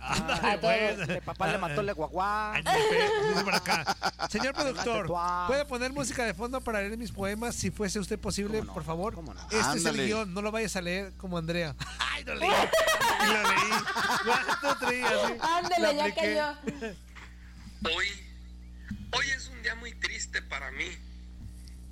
A 0.08 0.58
todos. 0.60 1.08
Mi 1.08 1.22
papá 1.22 1.48
le 1.48 1.58
mató 1.58 1.82
el 1.82 1.94
guaguá. 1.94 2.56
Acá. 2.56 3.98
Señor 4.30 4.54
productor, 4.54 5.08
¿puede 5.48 5.66
poner 5.66 5.92
música 5.94 6.24
de 6.26 6.34
fondo 6.34 6.62
para 6.62 6.80
leer 6.82 6.98
mis 6.98 7.12
poemas 7.12 7.56
si 7.56 7.72
fuese 7.72 8.00
usted 8.00 8.20
posible, 8.20 8.62
por 8.64 8.84
favor? 8.84 9.18
Este 9.50 9.78
es 9.78 9.86
el 9.86 10.06
guion, 10.06 10.34
no 10.34 10.42
lo 10.42 10.52
vayas 10.52 10.76
a 10.76 10.82
leer 10.82 11.14
como 11.18 11.38
Andrea. 11.38 11.76
Ay, 12.00 12.24
lo 12.24 12.36
leí. 12.36 12.50
¿Cuánto 14.26 14.78
traía? 14.80 15.38
Ándale, 15.42 15.96
ya 15.96 16.16
cayó. 16.16 16.58
Hoy, 17.96 18.08
hoy 19.12 19.30
es 19.36 19.48
un 19.48 19.62
día 19.62 19.76
muy 19.76 19.94
triste 19.94 20.42
para 20.42 20.72
mí, 20.72 20.90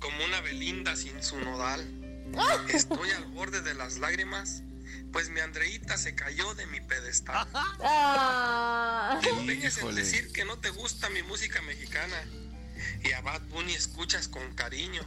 como 0.00 0.24
una 0.24 0.40
Belinda 0.40 0.96
sin 0.96 1.22
su 1.22 1.38
nodal. 1.38 1.86
Estoy 2.68 3.10
al 3.12 3.26
borde 3.26 3.60
de 3.60 3.74
las 3.74 3.98
lágrimas, 3.98 4.62
pues 5.12 5.28
mi 5.30 5.40
Andreita 5.40 5.96
se 5.96 6.14
cayó 6.14 6.54
de 6.54 6.66
mi 6.66 6.80
pedestal. 6.80 7.46
Ah. 7.54 9.20
Te 9.22 9.30
empeñas 9.30 9.78
en 9.78 9.94
decir 9.94 10.32
que 10.32 10.44
no 10.44 10.58
te 10.58 10.70
gusta 10.70 11.08
mi 11.10 11.22
música 11.22 11.62
mexicana 11.62 12.16
y 13.04 13.12
a 13.12 13.20
Bad 13.20 13.42
Bunny 13.42 13.74
escuchas 13.74 14.28
con 14.28 14.54
cariño. 14.54 15.02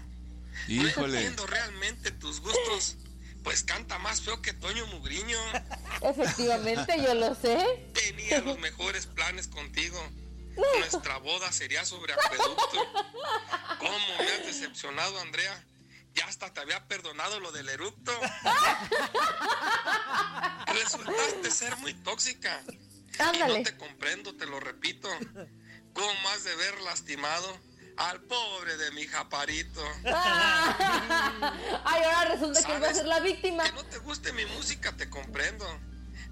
No 0.68 0.88
Híjole. 0.88 1.18
entiendo 1.18 1.46
realmente 1.48 2.12
tus 2.12 2.40
gustos, 2.40 2.98
pues 3.48 3.64
canta 3.64 3.98
más 4.00 4.20
feo 4.24 4.42
que 4.42 4.52
Toño 4.52 4.86
Mugriño. 4.88 5.40
Efectivamente, 6.02 7.02
yo 7.02 7.14
lo 7.14 7.34
sé. 7.34 7.58
Tenía 7.94 8.42
los 8.42 8.60
mejores 8.60 9.06
planes 9.06 9.48
contigo. 9.48 9.98
Nuestra 10.80 11.16
boda 11.20 11.50
sería 11.54 11.86
sobre 11.86 12.12
acueducto. 12.12 12.92
¿Cómo 13.80 14.18
me 14.20 14.32
has 14.34 14.46
decepcionado, 14.48 15.18
Andrea? 15.22 15.64
Ya 16.14 16.26
hasta 16.26 16.52
te 16.52 16.60
había 16.60 16.90
perdonado 16.90 17.40
lo 17.40 17.54
del 17.54 17.70
eructo. 17.70 18.12
Resultaste 20.68 21.50
ser 21.50 21.78
muy 21.78 21.94
tóxica. 21.94 22.62
Y 23.34 23.38
no 23.48 23.64
te 23.64 23.78
comprendo, 23.78 24.36
te 24.36 24.46
lo 24.46 24.60
repito. 24.60 25.08
¿Cómo 25.94 26.30
has 26.32 26.44
de 26.44 26.54
ver 26.58 26.82
lastimado 26.82 27.58
al 27.98 28.22
pobre 28.22 28.78
de 28.78 28.92
mi 28.92 29.06
japarito? 29.08 29.84
Ay, 30.06 32.04
ahora 32.04 32.30
resulta 32.32 32.64
que 32.64 32.76
él 32.76 32.84
va 32.84 32.90
a 32.90 32.94
ser 32.94 33.06
la 33.06 33.20
víctima. 33.20 33.64
Que 33.64 33.72
no 33.74 33.84
te 33.86 33.98
guste 34.00 34.32
mi 34.34 34.46
música, 34.46 34.96
te 34.96 35.10
comprendo. 35.10 35.66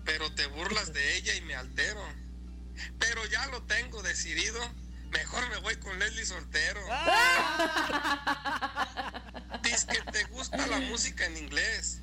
Pero 0.04 0.32
te 0.34 0.46
burlas 0.48 0.94
de 0.94 1.18
ella 1.18 1.34
y 1.36 1.42
me 1.42 1.56
altero. 1.56 2.02
Pero 3.00 3.26
ya 3.26 3.46
lo 3.48 3.64
tengo 3.64 4.04
decidido. 4.04 4.60
Mejor 5.10 5.50
me 5.50 5.58
voy 5.58 5.76
con 5.78 5.98
Leslie 5.98 6.26
soltero. 6.26 6.82
Dices 9.64 9.86
que 9.86 10.02
te 10.12 10.24
gusta 10.26 10.68
la 10.68 10.80
música 10.82 11.26
en 11.26 11.38
inglés. 11.38 12.02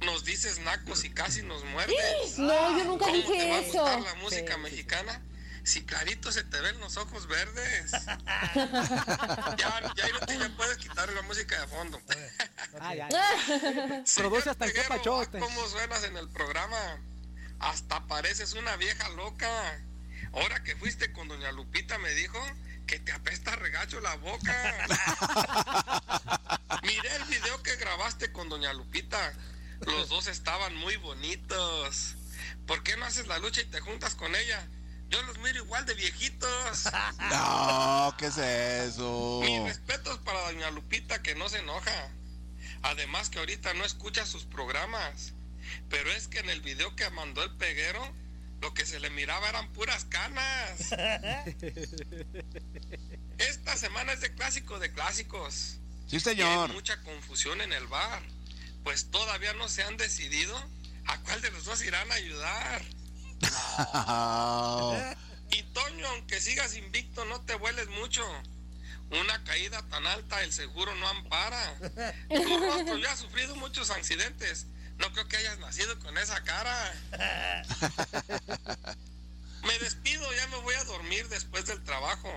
Nos 0.00 0.24
dices 0.24 0.58
nacos 0.60 1.04
y 1.04 1.10
casi 1.10 1.42
nos 1.42 1.64
muerdes. 1.64 1.96
No, 2.38 2.78
yo 2.78 2.84
nunca 2.84 3.04
¿Cómo 3.06 3.16
dije 3.16 3.36
te 3.36 3.50
va 3.50 3.56
a 3.56 3.60
gustar 3.62 4.00
la 4.00 4.14
música 4.16 4.56
mexicana? 4.58 5.20
Si 5.64 5.84
clarito 5.84 6.32
se 6.32 6.42
te 6.44 6.60
ven 6.60 6.78
los 6.80 6.96
ojos 6.96 7.26
verdes. 7.28 7.92
ya, 9.56 9.56
ya, 9.56 9.92
ya 9.96 10.56
puedes 10.56 10.76
quitar 10.78 11.12
la 11.12 11.22
música 11.22 11.60
de 11.60 11.66
fondo. 11.68 12.00
Produce 14.16 14.50
hasta 14.50 14.64
el 14.64 14.72
capachote. 14.72 15.38
ah, 15.38 15.40
¿Cómo 15.40 15.68
suenas 15.68 16.02
en 16.04 16.16
el 16.16 16.28
programa? 16.28 16.98
Hasta 17.60 18.06
pareces 18.06 18.54
una 18.54 18.76
vieja 18.76 19.08
loca. 19.10 19.48
Ahora 20.32 20.62
que 20.64 20.74
fuiste 20.76 21.12
con 21.12 21.28
doña 21.28 21.52
Lupita 21.52 21.98
me 21.98 22.12
dijo 22.14 22.38
que 22.86 22.98
te 22.98 23.12
apesta 23.12 23.54
regacho 23.54 24.00
la 24.00 24.16
boca. 24.16 24.88
Miré 26.82 27.16
el 27.16 27.24
video 27.24 27.62
que 27.62 27.76
grabaste 27.76 28.32
con 28.32 28.48
doña 28.48 28.72
Lupita. 28.72 29.32
Los 29.80 30.08
dos 30.08 30.26
estaban 30.26 30.74
muy 30.76 30.96
bonitos. 30.96 32.16
¿Por 32.66 32.82
qué 32.82 32.96
no 32.96 33.04
haces 33.04 33.26
la 33.26 33.38
lucha 33.38 33.60
y 33.60 33.66
te 33.66 33.80
juntas 33.80 34.14
con 34.14 34.34
ella? 34.34 34.66
Yo 35.12 35.22
los 35.24 35.38
miro 35.38 35.58
igual 35.58 35.84
de 35.86 35.94
viejitos. 35.94 36.88
No, 37.30 38.14
¿qué 38.18 38.26
es 38.26 38.38
eso? 38.38 39.40
Mis 39.44 39.62
respetos 39.62 40.18
para 40.18 40.40
doña 40.50 40.70
Lupita 40.70 41.22
que 41.22 41.34
no 41.34 41.48
se 41.48 41.58
enoja. 41.58 42.08
Además 42.82 43.30
que 43.30 43.38
ahorita 43.38 43.74
no 43.74 43.84
escucha 43.84 44.26
sus 44.26 44.44
programas. 44.44 45.34
Pero 45.88 46.10
es 46.10 46.26
que 46.28 46.38
en 46.40 46.50
el 46.50 46.60
video 46.60 46.94
que 46.96 47.08
mandó 47.10 47.42
el 47.44 47.50
peguero, 47.56 48.12
lo 48.60 48.74
que 48.74 48.84
se 48.86 48.98
le 49.00 49.10
miraba 49.10 49.48
eran 49.48 49.72
puras 49.72 50.04
canas. 50.06 50.90
Esta 53.38 53.76
semana 53.76 54.12
es 54.12 54.20
de 54.20 54.34
clásico 54.34 54.78
de 54.78 54.92
clásicos. 54.92 55.78
Sí, 56.08 56.16
Y 56.16 56.20
señor. 56.20 56.68
hay 56.70 56.74
mucha 56.74 57.00
confusión 57.02 57.60
en 57.60 57.72
el 57.72 57.86
bar. 57.86 58.22
Pues 58.84 59.10
todavía 59.10 59.52
no 59.54 59.68
se 59.68 59.82
han 59.82 59.96
decidido 59.96 60.56
a 61.06 61.18
cuál 61.20 61.40
de 61.40 61.50
los 61.52 61.64
dos 61.64 61.82
irán 61.84 62.10
a 62.10 62.14
ayudar. 62.14 62.82
Y 65.50 65.62
Toño, 65.74 66.08
aunque 66.08 66.40
sigas 66.40 66.76
invicto, 66.76 67.24
no 67.26 67.40
te 67.42 67.54
vueles 67.56 67.88
mucho. 67.88 68.22
Una 69.10 69.44
caída 69.44 69.82
tan 69.90 70.06
alta, 70.06 70.42
el 70.42 70.52
seguro 70.52 70.94
no 70.94 71.08
ampara. 71.08 71.78
Tu 72.28 72.58
rostro 72.58 72.96
ya 72.98 73.12
ha 73.12 73.16
sufrido 73.16 73.54
muchos 73.56 73.90
accidentes. 73.90 74.66
No 74.98 75.12
creo 75.12 75.28
que 75.28 75.36
hayas 75.36 75.58
nacido 75.58 75.98
con 75.98 76.16
esa 76.16 76.42
cara. 76.44 76.94
Me 79.64 79.78
despido, 79.80 80.32
ya 80.34 80.46
me 80.48 80.58
voy 80.58 80.74
a 80.74 80.84
dormir 80.84 81.28
después 81.28 81.66
del 81.66 81.82
trabajo. 81.84 82.30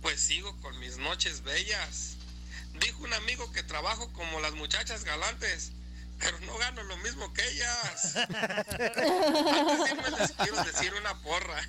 Pues 0.00 0.20
sigo 0.20 0.56
con 0.60 0.78
mis 0.80 0.96
noches 0.96 1.42
bellas. 1.42 2.16
Dijo 2.80 3.04
un 3.04 3.12
amigo 3.12 3.52
que 3.52 3.62
trabajo 3.62 4.12
como 4.12 4.40
las 4.40 4.54
muchachas 4.54 5.04
galantes, 5.04 5.72
pero 6.22 6.38
no 6.40 6.56
gano 6.58 6.82
lo 6.84 6.96
mismo 6.98 7.32
que 7.32 7.46
ellas. 7.48 8.16
Antes 8.16 8.96
de 8.96 9.90
irme 9.90 10.10
les 10.18 10.32
quiero 10.32 10.64
decir 10.64 10.92
una 10.94 11.14
porra. 11.22 11.60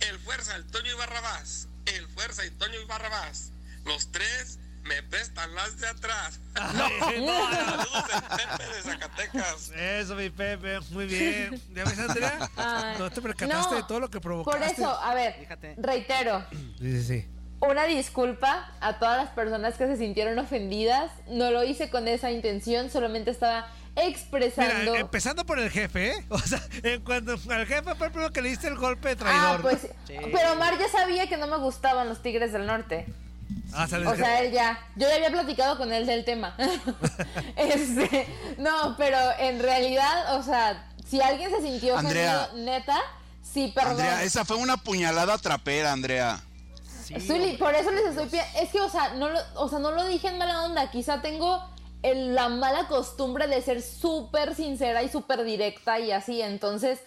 El 0.00 0.18
Fuerza, 0.20 0.56
el 0.56 0.66
Toño 0.66 0.90
y 0.90 0.94
Barrabás. 0.94 1.68
El 1.86 2.08
Fuerza 2.08 2.44
y 2.44 2.50
Toño 2.50 2.80
y 2.80 2.84
Barrabás. 2.84 3.52
Los 3.84 4.10
tres 4.12 4.58
me 4.82 5.02
prestan 5.04 5.54
las 5.54 5.78
de 5.78 5.88
atrás. 5.88 6.40
Saludos 6.54 7.50
del 8.08 8.22
Pepe 8.22 8.74
de 8.74 8.82
Zacatecas. 8.82 9.70
Eso, 9.70 10.14
mi 10.16 10.30
Pepe, 10.30 10.80
muy 10.90 11.06
bien. 11.06 11.62
¿Ya 11.72 11.84
ves, 11.84 11.98
Andrea? 11.98 12.50
Ay. 12.56 12.96
No 12.98 13.10
te 13.10 13.22
percataste 13.22 13.74
No, 13.74 13.76
de 13.80 13.82
todo 13.86 14.00
lo 14.00 14.10
que 14.10 14.20
provocaste. 14.20 14.60
Por 14.60 14.68
eso, 14.68 14.90
a 15.00 15.14
ver, 15.14 15.48
reitero, 15.78 16.44
Sí, 16.50 16.76
sí, 16.80 17.04
sí. 17.04 17.28
Una 17.70 17.84
disculpa 17.84 18.70
a 18.80 18.98
todas 18.98 19.24
las 19.24 19.30
personas 19.30 19.76
que 19.76 19.86
se 19.86 19.96
sintieron 19.96 20.38
ofendidas. 20.38 21.10
No 21.28 21.50
lo 21.50 21.62
hice 21.64 21.90
con 21.90 22.08
esa 22.08 22.30
intención, 22.30 22.90
solamente 22.90 23.30
estaba 23.30 23.66
expresando. 23.94 24.92
Mira, 24.92 25.00
empezando 25.00 25.44
por 25.46 25.58
el 25.58 25.70
jefe, 25.70 26.10
¿eh? 26.10 26.24
O 26.28 26.38
sea, 26.38 26.60
en 26.82 27.02
cuanto 27.02 27.32
al 27.50 27.66
jefe 27.66 27.94
fue 27.94 28.06
el 28.06 28.12
primero 28.12 28.32
que 28.32 28.42
le 28.42 28.48
diste 28.50 28.68
el 28.68 28.76
golpe 28.76 29.14
de 29.14 29.14
ah, 29.14 29.58
traidor. 29.58 29.62
pues. 29.62 29.88
Pero 30.06 30.52
Omar 30.52 30.78
ya 30.78 30.88
sabía 30.88 31.28
que 31.28 31.36
no 31.36 31.46
me 31.46 31.56
gustaban 31.58 32.08
los 32.08 32.20
Tigres 32.20 32.52
del 32.52 32.66
Norte. 32.66 33.06
Ah, 33.72 33.86
¿sabes 33.86 34.08
O 34.08 34.16
sea, 34.16 34.40
él 34.40 34.52
ya. 34.52 34.78
Yo 34.96 35.08
ya 35.08 35.16
había 35.16 35.30
platicado 35.30 35.78
con 35.78 35.92
él 35.92 36.06
del 36.06 36.24
tema. 36.24 36.56
este, 37.56 38.26
no, 38.58 38.96
pero 38.96 39.18
en 39.38 39.60
realidad, 39.60 40.36
o 40.36 40.42
sea, 40.42 40.88
si 41.08 41.20
alguien 41.20 41.50
se 41.50 41.62
sintió 41.62 41.94
ofendido, 41.94 42.28
Andrea. 42.28 42.78
neta, 42.78 42.98
sí, 43.42 43.72
perdón. 43.74 43.92
Andrea, 43.92 44.24
esa 44.24 44.44
fue 44.44 44.56
una 44.56 44.78
puñalada 44.78 45.38
trapera, 45.38 45.92
Andrea. 45.92 46.40
Zuli, 47.02 47.56
por 47.56 47.74
eso 47.74 47.90
les 47.90 48.06
estoy 48.06 48.26
pidiendo. 48.26 48.58
Es 48.60 48.70
que, 48.70 48.80
o 48.80 48.88
sea, 48.88 49.14
no 49.14 49.28
lo, 49.28 49.38
o 49.56 49.68
sea, 49.68 49.78
no 49.78 49.90
lo 49.92 50.04
dije 50.06 50.28
en 50.28 50.38
mala 50.38 50.64
onda. 50.64 50.90
Quizá 50.90 51.20
tengo 51.22 51.62
el- 52.02 52.34
la 52.34 52.48
mala 52.48 52.88
costumbre 52.88 53.46
de 53.46 53.60
ser 53.62 53.82
súper 53.82 54.54
sincera 54.54 55.02
y 55.02 55.08
súper 55.08 55.44
directa 55.44 55.98
y 56.00 56.10
así. 56.12 56.40
Entonces, 56.42 56.98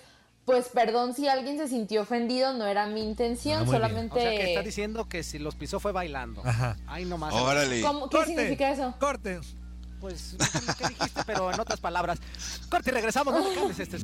pues 0.45 0.67
perdón 0.69 1.13
si 1.15 1.27
alguien 1.27 1.57
se 1.57 1.67
sintió 1.67 2.03
ofendido, 2.03 2.53
no 2.53 2.65
era 2.67 2.85
mi 2.87 3.01
intención, 3.03 3.63
O 3.63 3.65
sea 3.65 3.73
solamente. 3.73 4.19
que 4.19 4.43
está 4.49 4.61
diciendo 4.61 5.09
que 5.09 5.23
si 5.23 5.39
los 5.39 5.55
pisó 5.55 5.79
fue 5.79 5.91
bailando. 5.91 6.41
Ajá. 6.45 6.77
Ay, 6.87 7.05
no 7.05 7.17
más. 7.17 7.33
¿Cómo- 7.81 8.09
¿Qué 8.09 8.25
significa 8.25 8.69
eso? 8.71 8.93
Corte. 8.99 9.39
Pues 9.99 10.35
no 10.37 10.45
sé 10.45 10.61
lo 10.67 10.73
que 10.75 10.87
dijiste, 10.89 11.21
pero 11.25 11.51
en 11.51 11.59
otras 11.59 11.79
palabras. 11.79 12.19
Corte 12.69 12.91
y 12.91 12.93
regresamos. 12.93 13.33
No 13.33 13.41
te 13.43 13.55
cambies 13.55 13.79
este. 13.79 13.97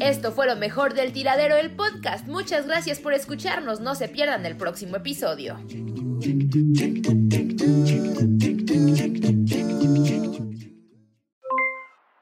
Esto 0.00 0.32
fue 0.32 0.46
lo 0.46 0.56
mejor 0.56 0.94
del 0.94 1.12
tiradero 1.12 1.56
del 1.56 1.76
podcast. 1.76 2.26
Muchas 2.26 2.66
gracias 2.66 2.98
por 2.98 3.12
escucharnos. 3.12 3.80
No 3.80 3.94
se 3.94 4.08
pierdan 4.08 4.46
el 4.46 4.56
próximo 4.56 4.96
episodio. 4.96 5.58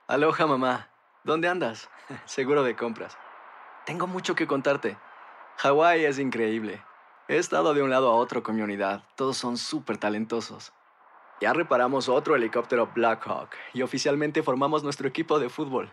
Aloha 0.08 0.46
mamá, 0.48 0.90
¿dónde 1.22 1.46
andas? 1.46 1.88
Seguro 2.24 2.64
de 2.64 2.74
compras. 2.74 3.16
Tengo 3.86 4.08
mucho 4.08 4.34
que 4.34 4.48
contarte. 4.48 4.98
Hawái 5.58 6.04
es 6.04 6.18
increíble. 6.18 6.82
He 7.28 7.36
estado 7.36 7.74
de 7.74 7.82
un 7.82 7.90
lado 7.90 8.10
a 8.10 8.16
otro 8.16 8.42
con 8.42 8.56
mi 8.56 8.62
unidad. 8.62 9.04
Todos 9.14 9.36
son 9.36 9.56
súper 9.56 9.98
talentosos. 9.98 10.72
Ya 11.40 11.52
reparamos 11.52 12.08
otro 12.08 12.34
helicóptero 12.34 12.90
Blackhawk 12.92 13.50
y 13.72 13.82
oficialmente 13.82 14.42
formamos 14.42 14.82
nuestro 14.82 15.06
equipo 15.06 15.38
de 15.38 15.48
fútbol. 15.48 15.92